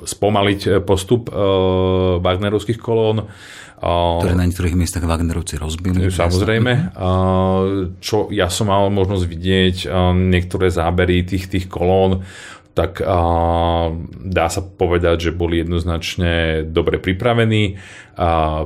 [0.02, 1.30] spomaliť postup
[2.20, 3.30] Wagnerovských kolón.
[3.76, 6.08] Ktoré na niektorých miestach Wagnerovci rozbili.
[6.08, 6.96] Samozrejme.
[8.00, 9.76] Čo ja som mal možnosť vidieť,
[10.16, 12.24] niektoré zábery tých, tých kolón,
[12.76, 13.16] tak a,
[14.20, 17.80] dá sa povedať, že boli jednoznačne dobre pripravení.
[18.20, 18.64] A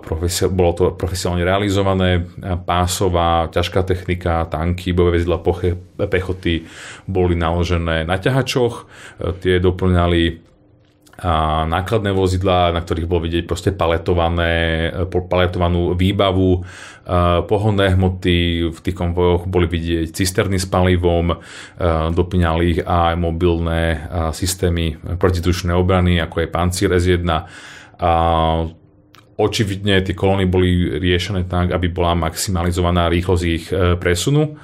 [0.50, 2.26] bolo to profesionálne realizované.
[2.66, 5.38] Pásová, ťažká technika, tanky, bojové vezidla
[6.10, 6.66] pechoty
[7.06, 8.74] boli naložené na ťahačoch.
[8.82, 10.49] E, tie doplňali
[11.68, 16.64] nákladné vozidlá, na ktorých bolo vidieť proste paletované, paletovanú výbavu,
[17.44, 21.36] pohonné hmoty, v tých konvojoch boli vidieť cisterny s palivom,
[22.16, 27.28] doplňali ich aj mobilné systémy protitučnej obrany, ako je Pancir S1.
[28.00, 28.12] A
[29.40, 34.60] očividne tie kolóny boli riešené tak, aby bola maximalizovaná rýchlosť ich e, presunu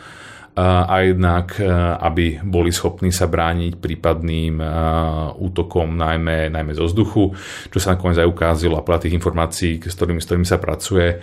[0.65, 1.69] a jednak, e,
[2.01, 4.67] aby boli schopní sa brániť prípadným e,
[5.37, 7.37] útokom najmä, najmä zo vzduchu,
[7.69, 11.21] čo sa nakoniec aj ukázalo a podľa tých informácií, s ktorými, s ktorými sa pracuje,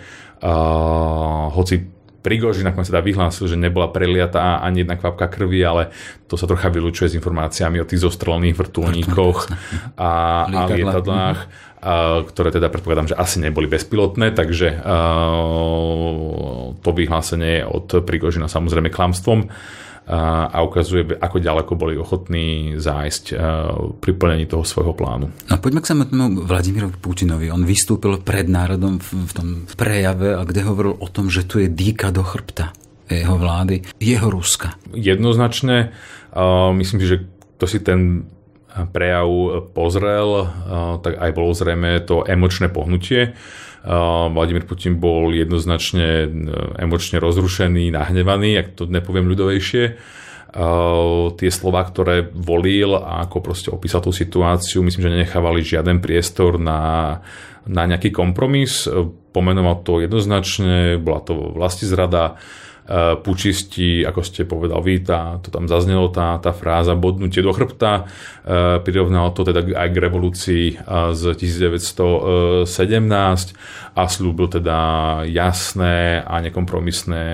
[1.54, 1.93] hoci
[2.24, 5.92] Prigoži nakoniec teda vyhlásil, že nebola preliatá ani jedna kvapka krvi, ale
[6.24, 9.38] to sa trocha vylučuje s informáciami o tých zostrelených vrtulníkoch
[10.00, 10.12] a,
[10.56, 11.40] a lietadlách
[12.24, 14.80] ktoré teda predpokladám, že asi neboli bezpilotné, takže
[16.80, 19.52] to vyhlásenie je od Prigožina samozrejme klamstvom
[20.04, 23.24] a ukazuje, ako ďaleko boli ochotní zájsť
[24.04, 25.32] pri plnení toho svojho plánu.
[25.48, 27.48] A poďme k samotnému Vladimirovi Putinovi.
[27.48, 32.12] On vystúpil pred národom v tom prejave, kde hovoril o tom, že tu je dýka
[32.12, 34.76] do chrbta jeho vlády, jeho Ruska.
[34.92, 35.92] Jednoznačne,
[36.76, 37.18] myslím si, že
[37.60, 38.28] to si ten
[38.74, 39.28] prejav
[39.70, 40.50] pozrel,
[41.04, 43.32] tak aj bolo zrejme to emočné pohnutie.
[43.84, 46.24] Vladimír Putin bol jednoznačne
[46.80, 49.84] emočne rozrušený, nahnevaný, ak to nepoviem ľudovejšie.
[51.34, 56.56] Tie slova, ktoré volil a ako proste opísal tú situáciu, myslím, že nenechávali žiaden priestor
[56.56, 57.20] na,
[57.68, 58.88] na nejaký kompromis.
[59.34, 62.40] Pomenoval to jednoznačne, bola to vlasti zrada
[63.24, 68.04] pučisti, ako ste povedal vy, tá, to tam zaznelo, tá, tá fráza bodnutie do chrbta,
[68.04, 72.68] eh, prirovnal to teda aj k revolúcii eh, z 1917
[73.96, 74.78] a slúbil teda
[75.24, 77.24] jasné a nekompromisné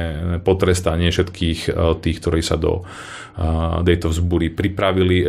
[0.46, 2.84] potrestanie všetkých tých, ktorí sa do
[3.86, 5.24] tejto vzbúry pripravili,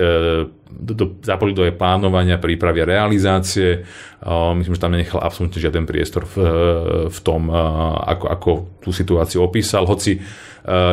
[0.68, 3.86] do, do, zapojili do jej plánovania, prípravy a realizácie.
[4.58, 6.36] Myslím, že tam nenechal absolútne žiaden priestor v,
[7.08, 7.48] v tom,
[8.04, 8.50] ako, ako
[8.84, 10.20] tú situáciu opísal, hoci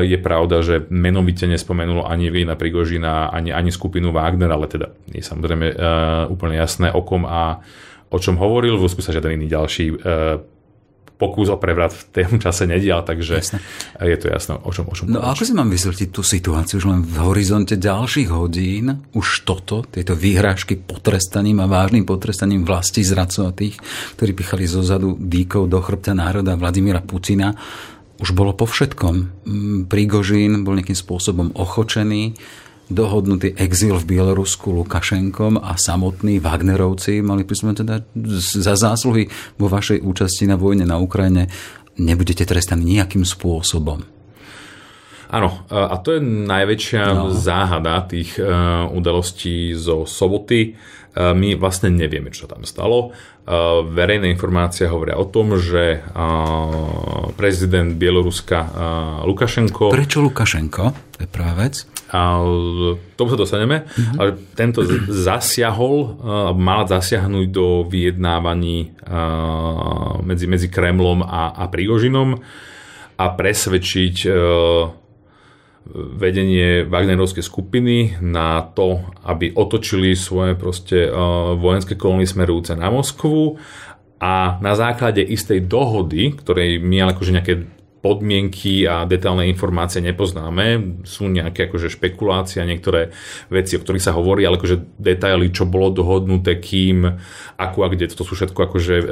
[0.00, 5.20] je pravda, že menovite nespomenulo ani Vina Prigožina, ani, ani skupinu Wagner, ale teda je
[5.20, 5.76] samozrejme
[6.32, 7.60] úplne jasné okom a
[8.08, 8.80] o čom hovoril.
[8.80, 9.92] V Rusku sa žiaden iný ďalší
[11.18, 13.58] pokus o prevrat v tom čase nedial, takže Jasne.
[13.98, 16.78] je to jasné, o čom, o čom No a ako si mám vysvetliť tú situáciu,
[16.78, 23.02] že len v horizonte ďalších hodín už toto, tieto výhrážky potrestaním a vážnym potrestaním vlasti
[23.02, 23.76] zradcov a tých,
[24.14, 27.50] ktorí pichali zo zadu dýkov do chrbta národa Vladimíra Putina,
[28.18, 29.14] už bolo po všetkom.
[29.46, 32.34] Mm, Prigožín bol nejakým spôsobom ochočený,
[32.88, 38.00] dohodnutý exil v Bielorusku Lukašenkom a samotní Wagnerovci mali prísme teda
[38.36, 39.28] za zásluhy
[39.60, 41.52] vo vašej účasti na vojne na Ukrajine
[42.00, 44.00] nebudete trestaní nejakým spôsobom.
[45.28, 47.28] Áno, a to je najväčšia no.
[47.36, 50.72] záhada tých uh, udalostí zo soboty.
[51.12, 53.12] Uh, my vlastne nevieme, čo tam stalo.
[53.44, 56.00] Uh, verejné informácie hovoria o tom, že
[57.36, 58.72] prezident Bieloruska
[59.28, 59.92] Lukašenko...
[59.92, 60.84] Prečo Lukašenko?
[60.88, 61.97] To je prvá vec.
[62.08, 62.40] A
[63.14, 63.84] tomu sa dostaneme.
[63.84, 64.16] Mm-hmm.
[64.16, 64.80] Ale tento
[65.12, 66.16] zasiahol,
[66.56, 68.96] mal zasiahnuť do vyjednávaní
[70.24, 72.40] medzi, medzi Kremlom a, a Prigožinom
[73.18, 74.24] a presvedčiť
[75.94, 81.08] vedenie Wagnerovskej skupiny na to, aby otočili svoje proste
[81.56, 83.56] vojenské kolóny smerujúce na Moskvu
[84.20, 87.54] a na základe istej dohody, ktorej my ale akože nejaké
[87.98, 90.98] podmienky a detailné informácie nepoznáme.
[91.02, 93.10] Sú nejaké akože špekulácie a niektoré
[93.50, 97.18] veci, o ktorých sa hovorí, ale akože detaily, čo bolo dohodnuté, kým,
[97.58, 99.06] ako a kde, to sú všetko akože uh,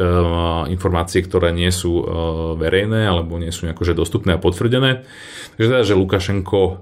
[0.70, 2.05] informácie, ktoré nie sú uh,
[2.55, 5.03] verejné alebo nie sú akože dostupné a potvrdené.
[5.59, 6.77] Takže teda, že Lukašenko uh,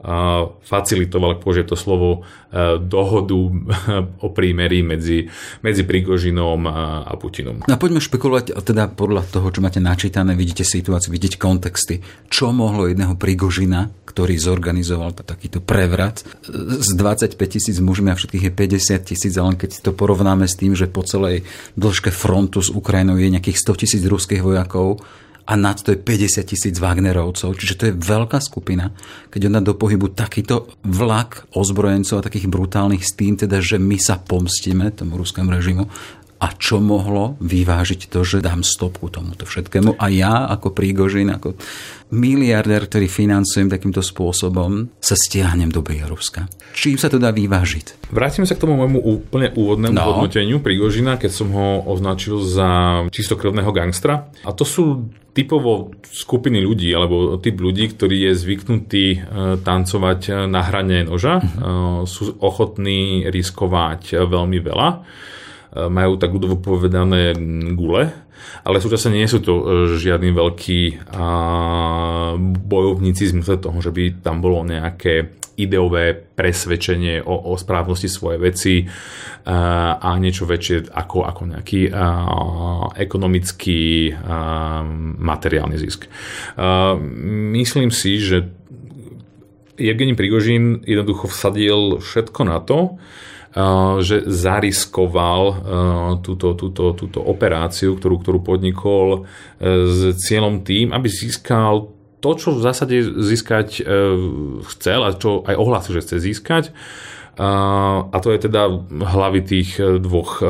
[0.61, 3.41] facilitoval, ak to slovo, uh, dohodu
[4.27, 5.25] o prímeri medzi,
[5.65, 7.65] medzi Prigožinom a, a Putinom.
[7.65, 11.94] No a poďme špekulovať, teda podľa toho, čo máte načítané, vidíte situáciu, vidíte kontexty
[12.33, 18.53] čo mohlo jedného Prigožina, ktorý zorganizoval takýto prevrat s 25 tisíc mužmi a všetkých je
[18.55, 21.43] 50 tisíc, ale keď to porovnáme s tým, že po celej
[21.75, 25.03] dĺžke frontu s Ukrajinou je nejakých 100 tisíc ruských vojakov,
[25.45, 28.97] a nad to je 50 tisíc Wagnerovcov, čiže to je veľká skupina.
[29.29, 33.77] Keď on dá do pohybu takýto vlak ozbrojencov a takých brutálnych s tým, teda, že
[33.77, 35.85] my sa pomstíme tomu ruskému režimu,
[36.43, 39.97] a čo mohlo vyvážiť to, že dám stopku tomuto všetkému.
[39.97, 41.55] A ja ako Prígožin, ako
[42.13, 46.51] miliardér, ktorý financujem takýmto spôsobom, sa stiahnem do Bieloruska.
[46.75, 48.11] Čím sa to dá vyvážiť?
[48.11, 50.05] Vrátime sa k tomu môjmu úplne úvodnému no.
[50.05, 52.69] hodnoteniu Prigožina, keď som ho označil za
[53.09, 54.29] čistokrvného gangstra.
[54.45, 59.19] A to sú typovo skupiny ľudí, alebo typ ľudí, ktorý je zvyknutý e,
[59.59, 62.07] tancovať na hrane noža, uh-huh.
[62.07, 64.89] sú ochotní riskovať veľmi veľa
[65.75, 67.35] majú tak ľudovo povedané
[67.75, 68.15] gule,
[68.63, 69.65] ale súčasne nie sú to e,
[69.99, 71.11] žiadni veľkí
[72.65, 78.75] bojovníci z toho, že by tam bolo nejaké ideové presvedčenie o, o správnosti svojej veci
[79.47, 82.07] a, a niečo väčšie ako, ako nejaký a,
[82.99, 84.83] ekonomický a,
[85.19, 86.11] materiálny zisk.
[86.59, 86.99] A,
[87.55, 88.51] myslím si, že
[89.75, 92.99] Evgení Prigožín jednoducho vsadil všetko na to,
[94.03, 95.57] že zariskoval eh,
[96.27, 102.57] túto, túto, túto operáciu, ktorú, ktorú podnikol eh, s cieľom tým, aby získal to, čo
[102.57, 103.85] v zásade získať
[104.73, 106.73] chcel a čo aj ohlásil, že chce získať.
[107.37, 110.41] A to je teda hlavy tých dvoch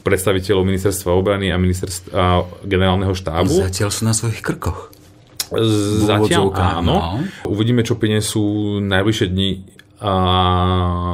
[0.00, 3.52] predstaviteľov ministerstva obrany a ministerstva generálneho štábu.
[3.52, 4.96] Zatiaľ sú na svojich krkoch.
[6.08, 6.96] Zatiaľ áno.
[6.96, 6.96] No.
[7.44, 10.14] Uvidíme, čo prinesú najbližšie dni a,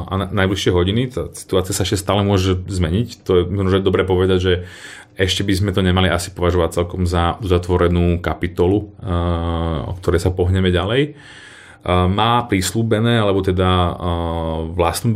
[0.07, 1.01] a najbližšie hodiny.
[1.11, 3.23] Tá situácia sa ešte stále môže zmeniť.
[3.23, 4.53] To je možno dobre povedať, že
[5.13, 8.97] ešte by sme to nemali asi považovať celkom za uzatvorenú kapitolu,
[9.85, 11.13] o ktorej sa pohneme ďalej.
[11.85, 13.91] Má prísľubené, alebo teda
[14.71, 15.11] vlastnú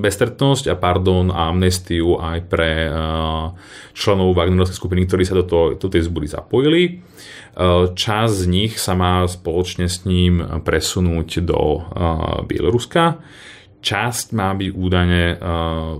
[0.00, 2.88] bestretnosť a pardon a amnestiu aj pre
[3.92, 7.04] členov Wagnerovskej skupiny, ktorí sa do, to, do tej zbudy zapojili.
[7.94, 11.86] Časť z nich sa má spoločne s ním presunúť do
[12.44, 13.22] Bieloruska.
[13.78, 15.38] Časť má byť údajne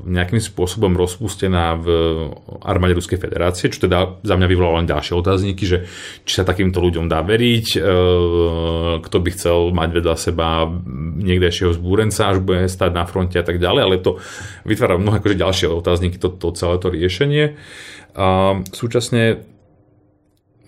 [0.03, 1.87] nejakým spôsobom rozpustená v
[2.67, 5.87] armáde Ruskej federácie, čo teda za mňa vyvolalo len ďalšie otázniky, že
[6.27, 7.79] či sa takýmto ľuďom dá veriť,
[8.99, 10.67] kto by chcel mať vedľa seba
[11.23, 14.19] niekdejšieho zbúrenca, až bude stať na fronte a tak ďalej, ale to
[14.67, 17.55] vytvára mnohé akože ďalšie otázniky, to, to celé to riešenie.
[18.75, 19.47] súčasne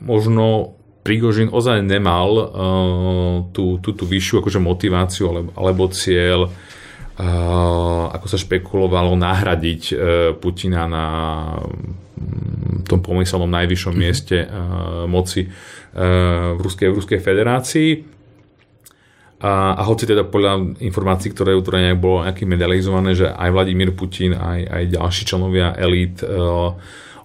[0.01, 2.45] možno Prigožin ozaj nemal uh,
[3.57, 9.97] tú, tú, tú vyššiu akože motiváciu alebo, alebo cieľ, uh, ako sa špekulovalo, nahradiť uh,
[10.37, 11.07] Putina na
[11.57, 14.05] um, tom pomyselnom najvyššom mm-hmm.
[14.05, 17.91] mieste uh, moci uh, v, Ruskej, v Ruskej federácii.
[19.41, 23.97] A, a hoci teda podľa informácií, ktoré ktoré nejak bolo nejaký medializované, že aj Vladimír
[23.97, 26.77] Putin, aj, aj ďalší členovia elít uh,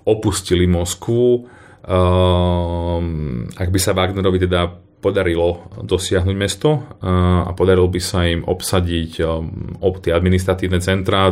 [0.07, 1.51] opustili Moskvu,
[1.85, 4.65] ak by sa Wagnerovi teda
[4.97, 6.97] podarilo dosiahnuť mesto
[7.45, 11.29] a podarilo by sa im obsadiť ehm, tie administratívne centrá,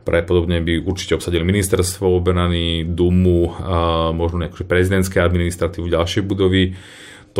[0.00, 3.52] Pravdepodobne by určite obsadili ministerstvo obrany, Dumu,
[4.16, 6.72] možno nejaké prezidentské administratívu, ďalšie budovy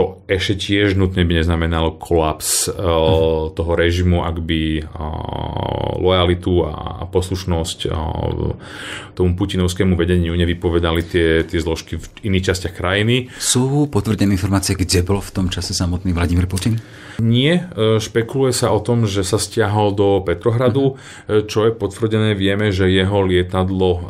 [0.01, 7.05] to ešte tiež nutne by neznamenalo kolaps uh, toho režimu, ak by uh, lojalitu a
[7.05, 8.57] poslušnosť uh,
[9.13, 13.29] tomu putinovskému vedeniu nevypovedali tie, tie zložky v iných častiach krajiny.
[13.37, 16.81] Sú potvrdené informácie, kde bol v tom čase samotný Vladimír Putin?
[17.21, 21.45] Nie, špekuluje sa o tom, že sa stiahol do Petrohradu, uh-huh.
[21.45, 24.09] čo je potvrdené, vieme, že jeho lietadlo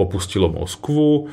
[0.00, 1.28] opustilo Moskvu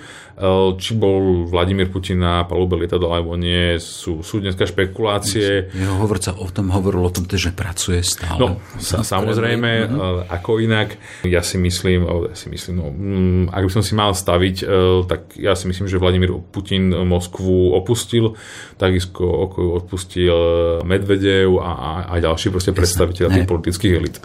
[0.76, 5.72] či bol Vladimír Putin na palube lietadla alebo nie, sú, sú dneska špekulácie.
[5.72, 8.36] Jeho hovorca o tom hovoril o tom, že pracuje stále.
[8.36, 10.28] No, sa, samozrejme, uh-huh.
[10.28, 11.00] ako inak.
[11.24, 14.68] Ja si myslím, ja si myslím no, mm, ak by som si mal staviť, eh,
[15.08, 18.36] tak ja si myslím, že Vladimír Putin Moskvu opustil,
[18.76, 19.24] takisto
[19.56, 20.36] odpustil
[20.84, 24.20] Medvedev a, a, a ďalší proste predstaviteľ tých politických elit.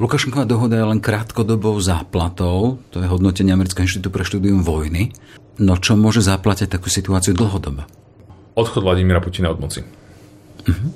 [0.00, 5.12] Lukašenková dohoda je len krátkodobou záplatou, to je hodnotenie Amerického inštitútu pre štúdium vojny.
[5.60, 7.84] No čo môže zaplatiť takú situáciu dlhodobo?
[8.60, 9.80] odchod Vladimíra Putina od moci.
[9.80, 10.90] Uh-huh.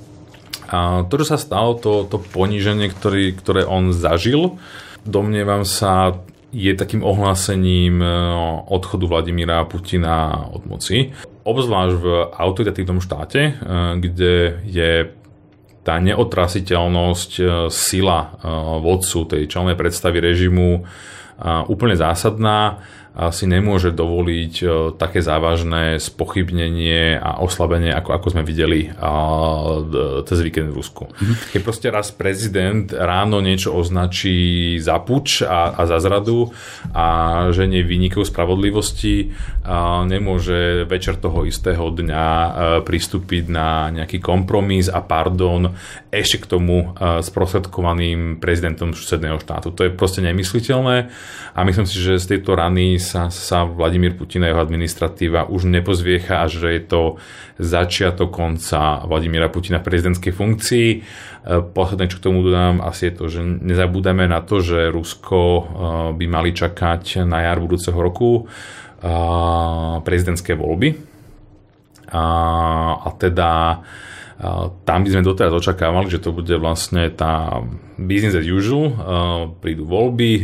[0.69, 0.77] A
[1.09, 4.57] to, čo sa stalo, to, to poníženie, ktorý, ktoré on zažil,
[5.05, 6.19] domnievam sa,
[6.55, 8.07] je takým ohlásením e,
[8.71, 11.13] odchodu Vladimíra Putina od moci.
[11.45, 13.53] Obzvlášť v autoritatívnom štáte, e,
[14.01, 14.33] kde
[14.65, 14.91] je
[15.85, 18.41] tá neotrasiteľnosť, e, sila
[18.81, 20.81] vodcu tej čelnej predstavy režimu
[21.67, 22.79] úplne zásadná
[23.31, 24.65] si nemôže dovoliť e,
[24.99, 28.91] také závažné spochybnenie a oslabenie, ako, ako sme videli
[30.27, 31.07] cez víkend v Rusku.
[31.07, 31.35] Mm-hmm.
[31.55, 36.51] Keď proste raz prezident ráno niečo označí za puč a, a za zradu
[36.91, 37.05] a
[37.55, 39.31] že nie vynikov spravodlivosti,
[39.63, 42.49] a nemôže večer toho istého dňa e,
[42.83, 45.71] pristúpiť na nejaký kompromis a pardon
[46.11, 49.71] ešte k tomu e, sprostredkovaným prezidentom susedného štátu.
[49.71, 51.07] To je proste nemysliteľné
[51.55, 55.71] a myslím si, že z tejto rany sa, sa Vladimír Putin a jeho administratíva už
[55.71, 57.01] nepozviecha a že je to
[57.55, 60.89] začiatok konca Vladimíra Putina v prezidentskej funkcii.
[60.91, 60.99] E,
[61.63, 65.63] posledné, čo k tomu dodám, asi je to, že nezabúdame na to, že Rusko e,
[66.19, 69.11] by mali čakať na jar budúceho roku e,
[70.03, 71.15] prezidentské voľby.
[72.11, 72.25] A,
[72.99, 73.81] a teda
[74.83, 77.63] tam by sme doteraz očakávali, že to bude vlastne tá
[77.95, 78.91] business as usual,
[79.63, 80.43] prídu voľby,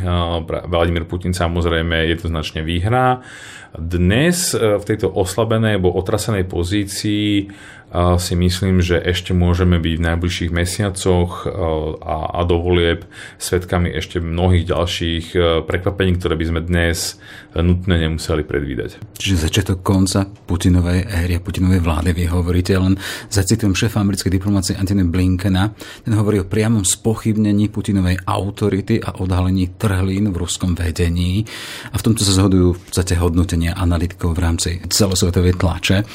[0.71, 3.19] Vladimír Putin samozrejme jednoznačne vyhrá.
[3.75, 7.51] Dnes v tejto oslabenej alebo otrasenej pozícii
[7.91, 13.03] si myslím, že ešte môžeme byť v najbližších mesiacoch a, a dovolieb
[13.35, 15.25] svetkami ešte mnohých ďalších
[15.67, 17.19] prekvapení, ktoré by sme dnes
[17.51, 19.19] nutne nemuseli predvídať.
[19.19, 22.95] Čiže začiatok konca Putinovej éry a Putinovej vlády vy hovoríte, len
[23.27, 25.75] zacitujem šéfa americkej diplomácie Antony Blinkena,
[26.07, 31.43] ten hovorí o priamom spochybnení Putinovej autority a odhalení trhlín v ruskom vedení
[31.91, 36.07] a v tomto sa zhodujú v podstate hodnotenia analytikov v rámci celosvetovej tlače.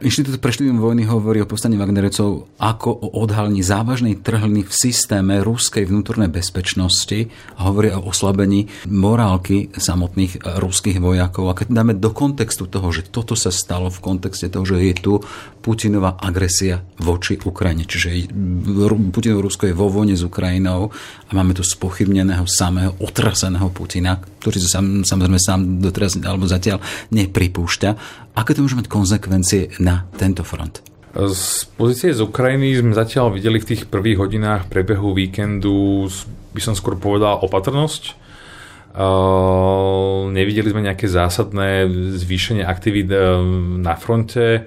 [0.00, 5.44] Inštitút pre štúdium vojny hovorí o povstaní Wagnerecov ako o odhalení závažnej trhliny v systéme
[5.44, 7.28] ruskej vnútornej bezpečnosti
[7.60, 11.52] a hovorí o oslabení morálky samotných ruských vojakov.
[11.52, 14.96] A keď dáme do kontextu toho, že toto sa stalo v kontexte toho, že je
[14.96, 15.12] tu
[15.60, 18.32] Putinová agresia voči Ukrajine, čiže
[19.12, 20.88] Putinov Rusko je vo vojne s Ukrajinou
[21.28, 26.80] a máme tu spochybneného samého otraseného Putina, ktorý sa samozrejme sám doteraz alebo zatiaľ
[27.12, 27.90] nepripúšťa.
[28.40, 30.80] Aké to môže mať konsekvencie na tento front?
[31.12, 36.08] Z pozície z Ukrajiny sme zatiaľ videli v tých prvých hodinách prebehu víkendu,
[36.56, 38.16] by som skôr povedal, opatrnosť.
[38.96, 41.84] Uh, nevideli sme nejaké zásadné
[42.16, 43.44] zvýšenie aktivít uh,
[43.76, 44.64] na fronte.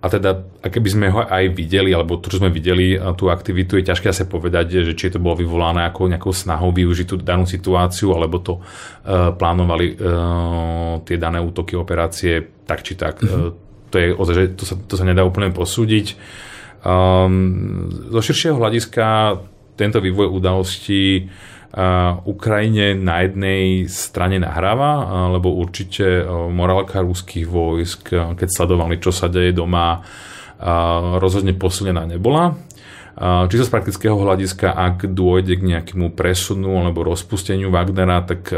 [0.00, 3.76] A teda, aké by sme ho aj videli, alebo to, čo sme videli, tú aktivitu,
[3.76, 7.44] je ťažké asi povedať, že či to bolo vyvolané ako nejakou snahou využiť tú danú
[7.44, 13.20] situáciu, alebo to uh, plánovali uh, tie dané útoky, operácie tak či tak.
[13.20, 13.44] Mm-hmm.
[13.44, 13.52] Uh,
[13.92, 16.16] to, je, to, sa, to sa nedá úplne posúdiť.
[16.80, 19.36] Um, zo širšieho hľadiska
[19.76, 21.28] tento vývoj udalostí
[22.26, 29.54] Ukrajine na jednej strane nahráva, lebo určite morálka ruských vojsk, keď sledovali, čo sa deje
[29.54, 30.02] doma,
[31.22, 32.58] rozhodne posilnená nebola.
[33.20, 38.50] Čiže z praktického hľadiska, ak dôjde k nejakému presunu alebo rozpusteniu Wagnera, tak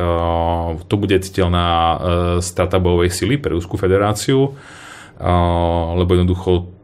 [0.86, 1.98] to bude citeľná
[2.40, 4.56] strata bojovej sily pre Ruskú federáciu,
[5.98, 6.80] lebo jednoducho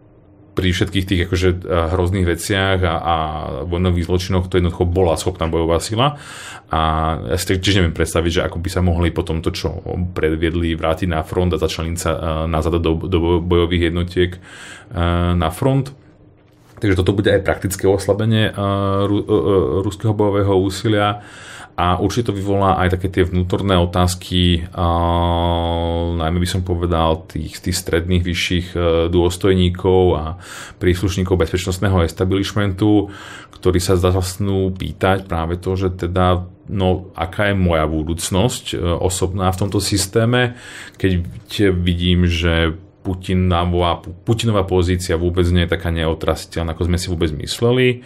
[0.58, 1.58] pri všetkých tých akože eh,
[1.94, 3.16] hrozných veciach a, a
[3.62, 6.18] vojnových zločinoch to jednoducho bola schopná bojová sila
[6.74, 6.80] a
[7.30, 9.78] ja si tiež neviem predstaviť, že ako by sa mohli potom to, čo
[10.18, 14.40] predviedli, vrátiť na front a začali sa eh, nazad do, do bojových jednotiek eh,
[15.38, 15.94] na front.
[16.78, 18.54] Takže toto bude aj praktické oslabenie
[19.82, 21.26] ruského bojového úsilia
[21.78, 24.86] a určite to vyvolá aj také tie vnútorné otázky, a,
[26.18, 30.42] najmä by som povedal tých, tých stredných vyšších e, dôstojníkov a
[30.82, 33.14] príslušníkov bezpečnostného establishmentu,
[33.54, 39.46] ktorí sa začnú pýtať práve to, že teda no aká je moja budúcnosť e, osobná
[39.54, 40.58] v tomto systéme,
[40.98, 41.22] keď
[41.78, 42.74] vidím, že
[43.06, 48.02] Putinová, Putinová pozícia vôbec nie je taká neotrasiteľná, ako sme si vôbec mysleli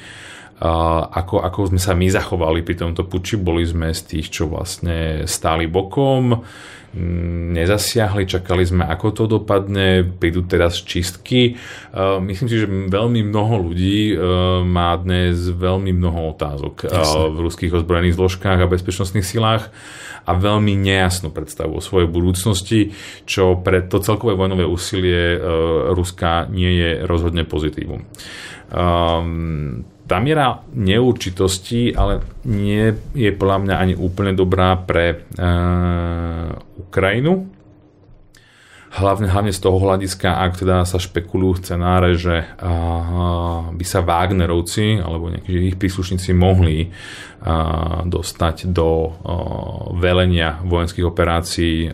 [0.62, 3.34] ako, ako sme sa my zachovali pri tomto puči.
[3.34, 6.46] Boli sme z tých, čo vlastne stáli bokom,
[6.92, 11.56] nezasiahli, čakali sme, ako to dopadne, prídu teraz čistky.
[11.96, 14.12] Myslím si, že veľmi mnoho ľudí
[14.68, 17.32] má dnes veľmi mnoho otázok Jasne.
[17.32, 19.72] v ruských ozbrojených zložkách a bezpečnostných silách
[20.28, 22.92] a veľmi nejasnú predstavu o svojej budúcnosti,
[23.24, 25.40] čo pre to celkové vojnové úsilie
[25.96, 28.04] Ruska nie je rozhodne pozitívum.
[28.68, 37.48] Um, tá miera neurčitosti ale nie je podľa mňa ani úplne dobrá pre uh, Ukrajinu.
[38.92, 42.44] hlavne, hlavne z toho hľadiska, ak teda sa špekulujú scenáre, že
[43.72, 46.92] by sa Wagnerovci alebo nejakí ich príslušníci mohli
[48.04, 49.16] dostať do
[49.96, 51.88] velenia vojenských operácií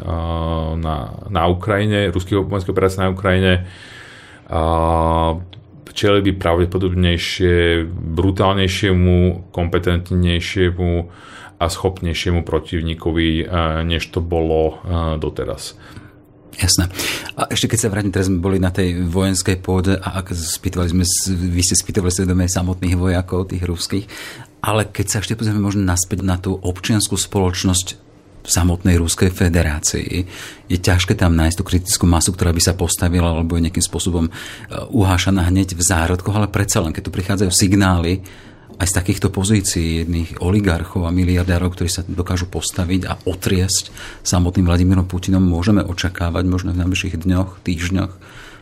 [0.75, 0.97] na,
[1.31, 3.53] na Ukrajine, ruských vojenských operácií na Ukrajine,
[4.49, 5.58] čeli
[6.07, 10.91] by pravdepodobnejšie, brutálnejšiemu, kompetentnejšiemu
[11.59, 13.51] a schopnejšiemu protivníkovi,
[13.83, 14.79] než to bolo
[15.19, 15.75] doteraz.
[16.59, 16.91] Jasné.
[17.39, 21.05] A ešte keď sa vrátim, teraz sme boli na tej vojenskej pôde a spýtovali sme,
[21.55, 24.07] vy ste spýtovali svedomie samotných vojakov, tých ruských,
[24.63, 28.08] ale keď sa ešte pozrieme možno naspäť na tú občianskú spoločnosť
[28.43, 30.25] v samotnej Ruskej federácii,
[30.69, 34.29] je ťažké tam nájsť tú kritickú masu, ktorá by sa postavila alebo je nejakým spôsobom
[34.29, 34.33] e,
[34.93, 38.25] uhášaná hneď v zárodkoch, ale predsa len, keď tu prichádzajú signály
[38.79, 43.91] aj z takýchto pozícií jedných oligarchov a miliardárov, ktorí sa dokážu postaviť a otriesť
[44.23, 48.13] samotným Vladimírom Putinom, môžeme očakávať možno v najbližších dňoch, týždňoch,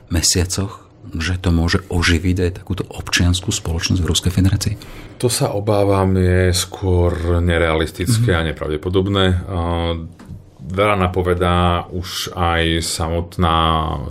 [0.08, 4.74] mesiacoch, že to môže oživiť aj takúto občianskú spoločnosť v Ruskej federácii?
[5.22, 8.42] To sa obávam je skôr nerealistické mm-hmm.
[8.42, 9.24] a nepravdepodobné.
[10.66, 13.58] Veľa napovedá už aj samotná,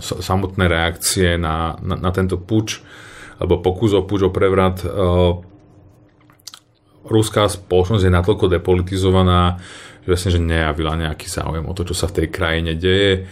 [0.00, 2.80] samotné reakcie na, na, na tento puč,
[3.36, 4.80] alebo pokus o puč o prevrat
[7.06, 9.62] ruská spoločnosť je natoľko depolitizovaná,
[10.02, 13.26] že vlastne, že nejavila nejaký záujem o to, čo sa v tej krajine deje.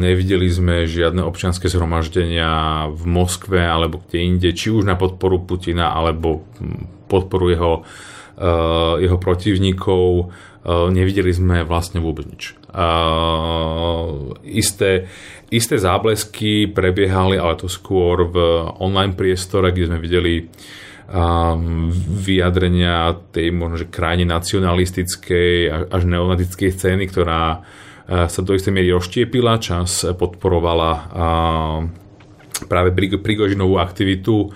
[0.00, 5.92] Nevideli sme žiadne občianske zhromaždenia v Moskve alebo kde inde, či už na podporu Putina
[5.92, 6.48] alebo
[7.04, 7.74] podporu jeho,
[8.40, 8.54] e,
[9.04, 10.04] jeho protivníkov.
[10.16, 10.24] E,
[10.96, 12.56] nevideli sme vlastne vôbec nič.
[14.48, 15.10] Isté,
[15.50, 18.36] isté záblesky prebiehali, ale to skôr v
[18.80, 20.46] online priestore, kde sme videli
[21.10, 21.90] um,
[22.22, 25.50] vyjadrenia tej možno, krajine nacionalistickej
[25.90, 27.66] až neonatickej scény, ktorá
[28.10, 30.90] sa do istej miery rozštiepila, čas podporovala
[32.66, 32.90] práve
[33.20, 34.50] Prigožinovú aktivitu uh,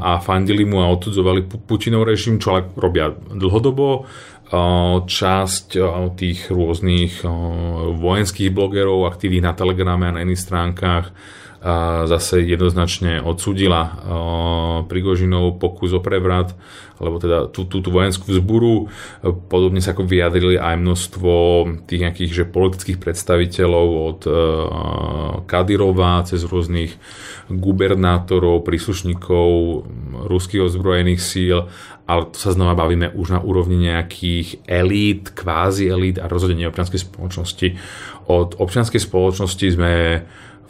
[0.00, 4.06] a fandili mu a odsudzovali Putinov režim, čo ale robia dlhodobo.
[4.50, 7.22] Uh, časť uh, tých rôznych
[7.98, 11.14] vojenských blogerov aktívnych na Telegrame a na iných stránkach
[12.08, 14.00] zase jednoznačne odsudila
[14.88, 16.56] Prigožinov pokus o prevrat,
[16.96, 18.88] alebo teda tú, tú, tú vojenskú vzburu.
[19.48, 21.32] Podobne sa ako vyjadrili aj množstvo
[21.84, 24.20] tých nejakých že politických predstaviteľov od
[25.44, 26.96] Kadyrova cez rôznych
[27.52, 29.48] gubernátorov, príslušníkov
[30.28, 31.68] ruských ozbrojených síl,
[32.08, 37.04] ale to sa znova bavíme už na úrovni nejakých elít, kvázi elít a rozhodne občianskej
[37.04, 37.68] spoločnosti.
[38.32, 39.92] Od občianskej spoločnosti sme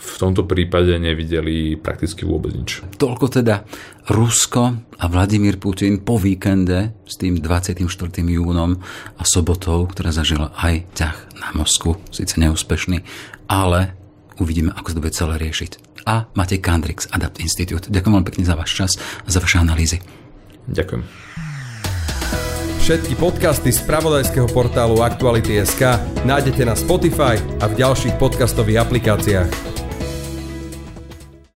[0.01, 2.81] v tomto prípade nevideli prakticky vôbec nič.
[2.97, 3.69] Toľko teda
[4.09, 4.63] Rusko
[4.97, 7.85] a Vladimír Putin po víkende s tým 24.
[8.25, 8.81] júnom
[9.21, 13.05] a sobotou, ktorá zažila aj ťah na Moskvu, síce neúspešný,
[13.45, 13.93] ale
[14.41, 16.03] uvidíme, ako sa to bude celé riešiť.
[16.09, 17.93] A Matej Kandrix, Adapt Institute.
[17.93, 20.01] Ďakujem veľmi pekne za váš čas a za vaše analýzy.
[20.65, 21.05] Ďakujem.
[22.81, 29.70] Všetky podcasty z pravodajského portálu Aktuality.sk nájdete na Spotify a v ďalších podcastových aplikáciách.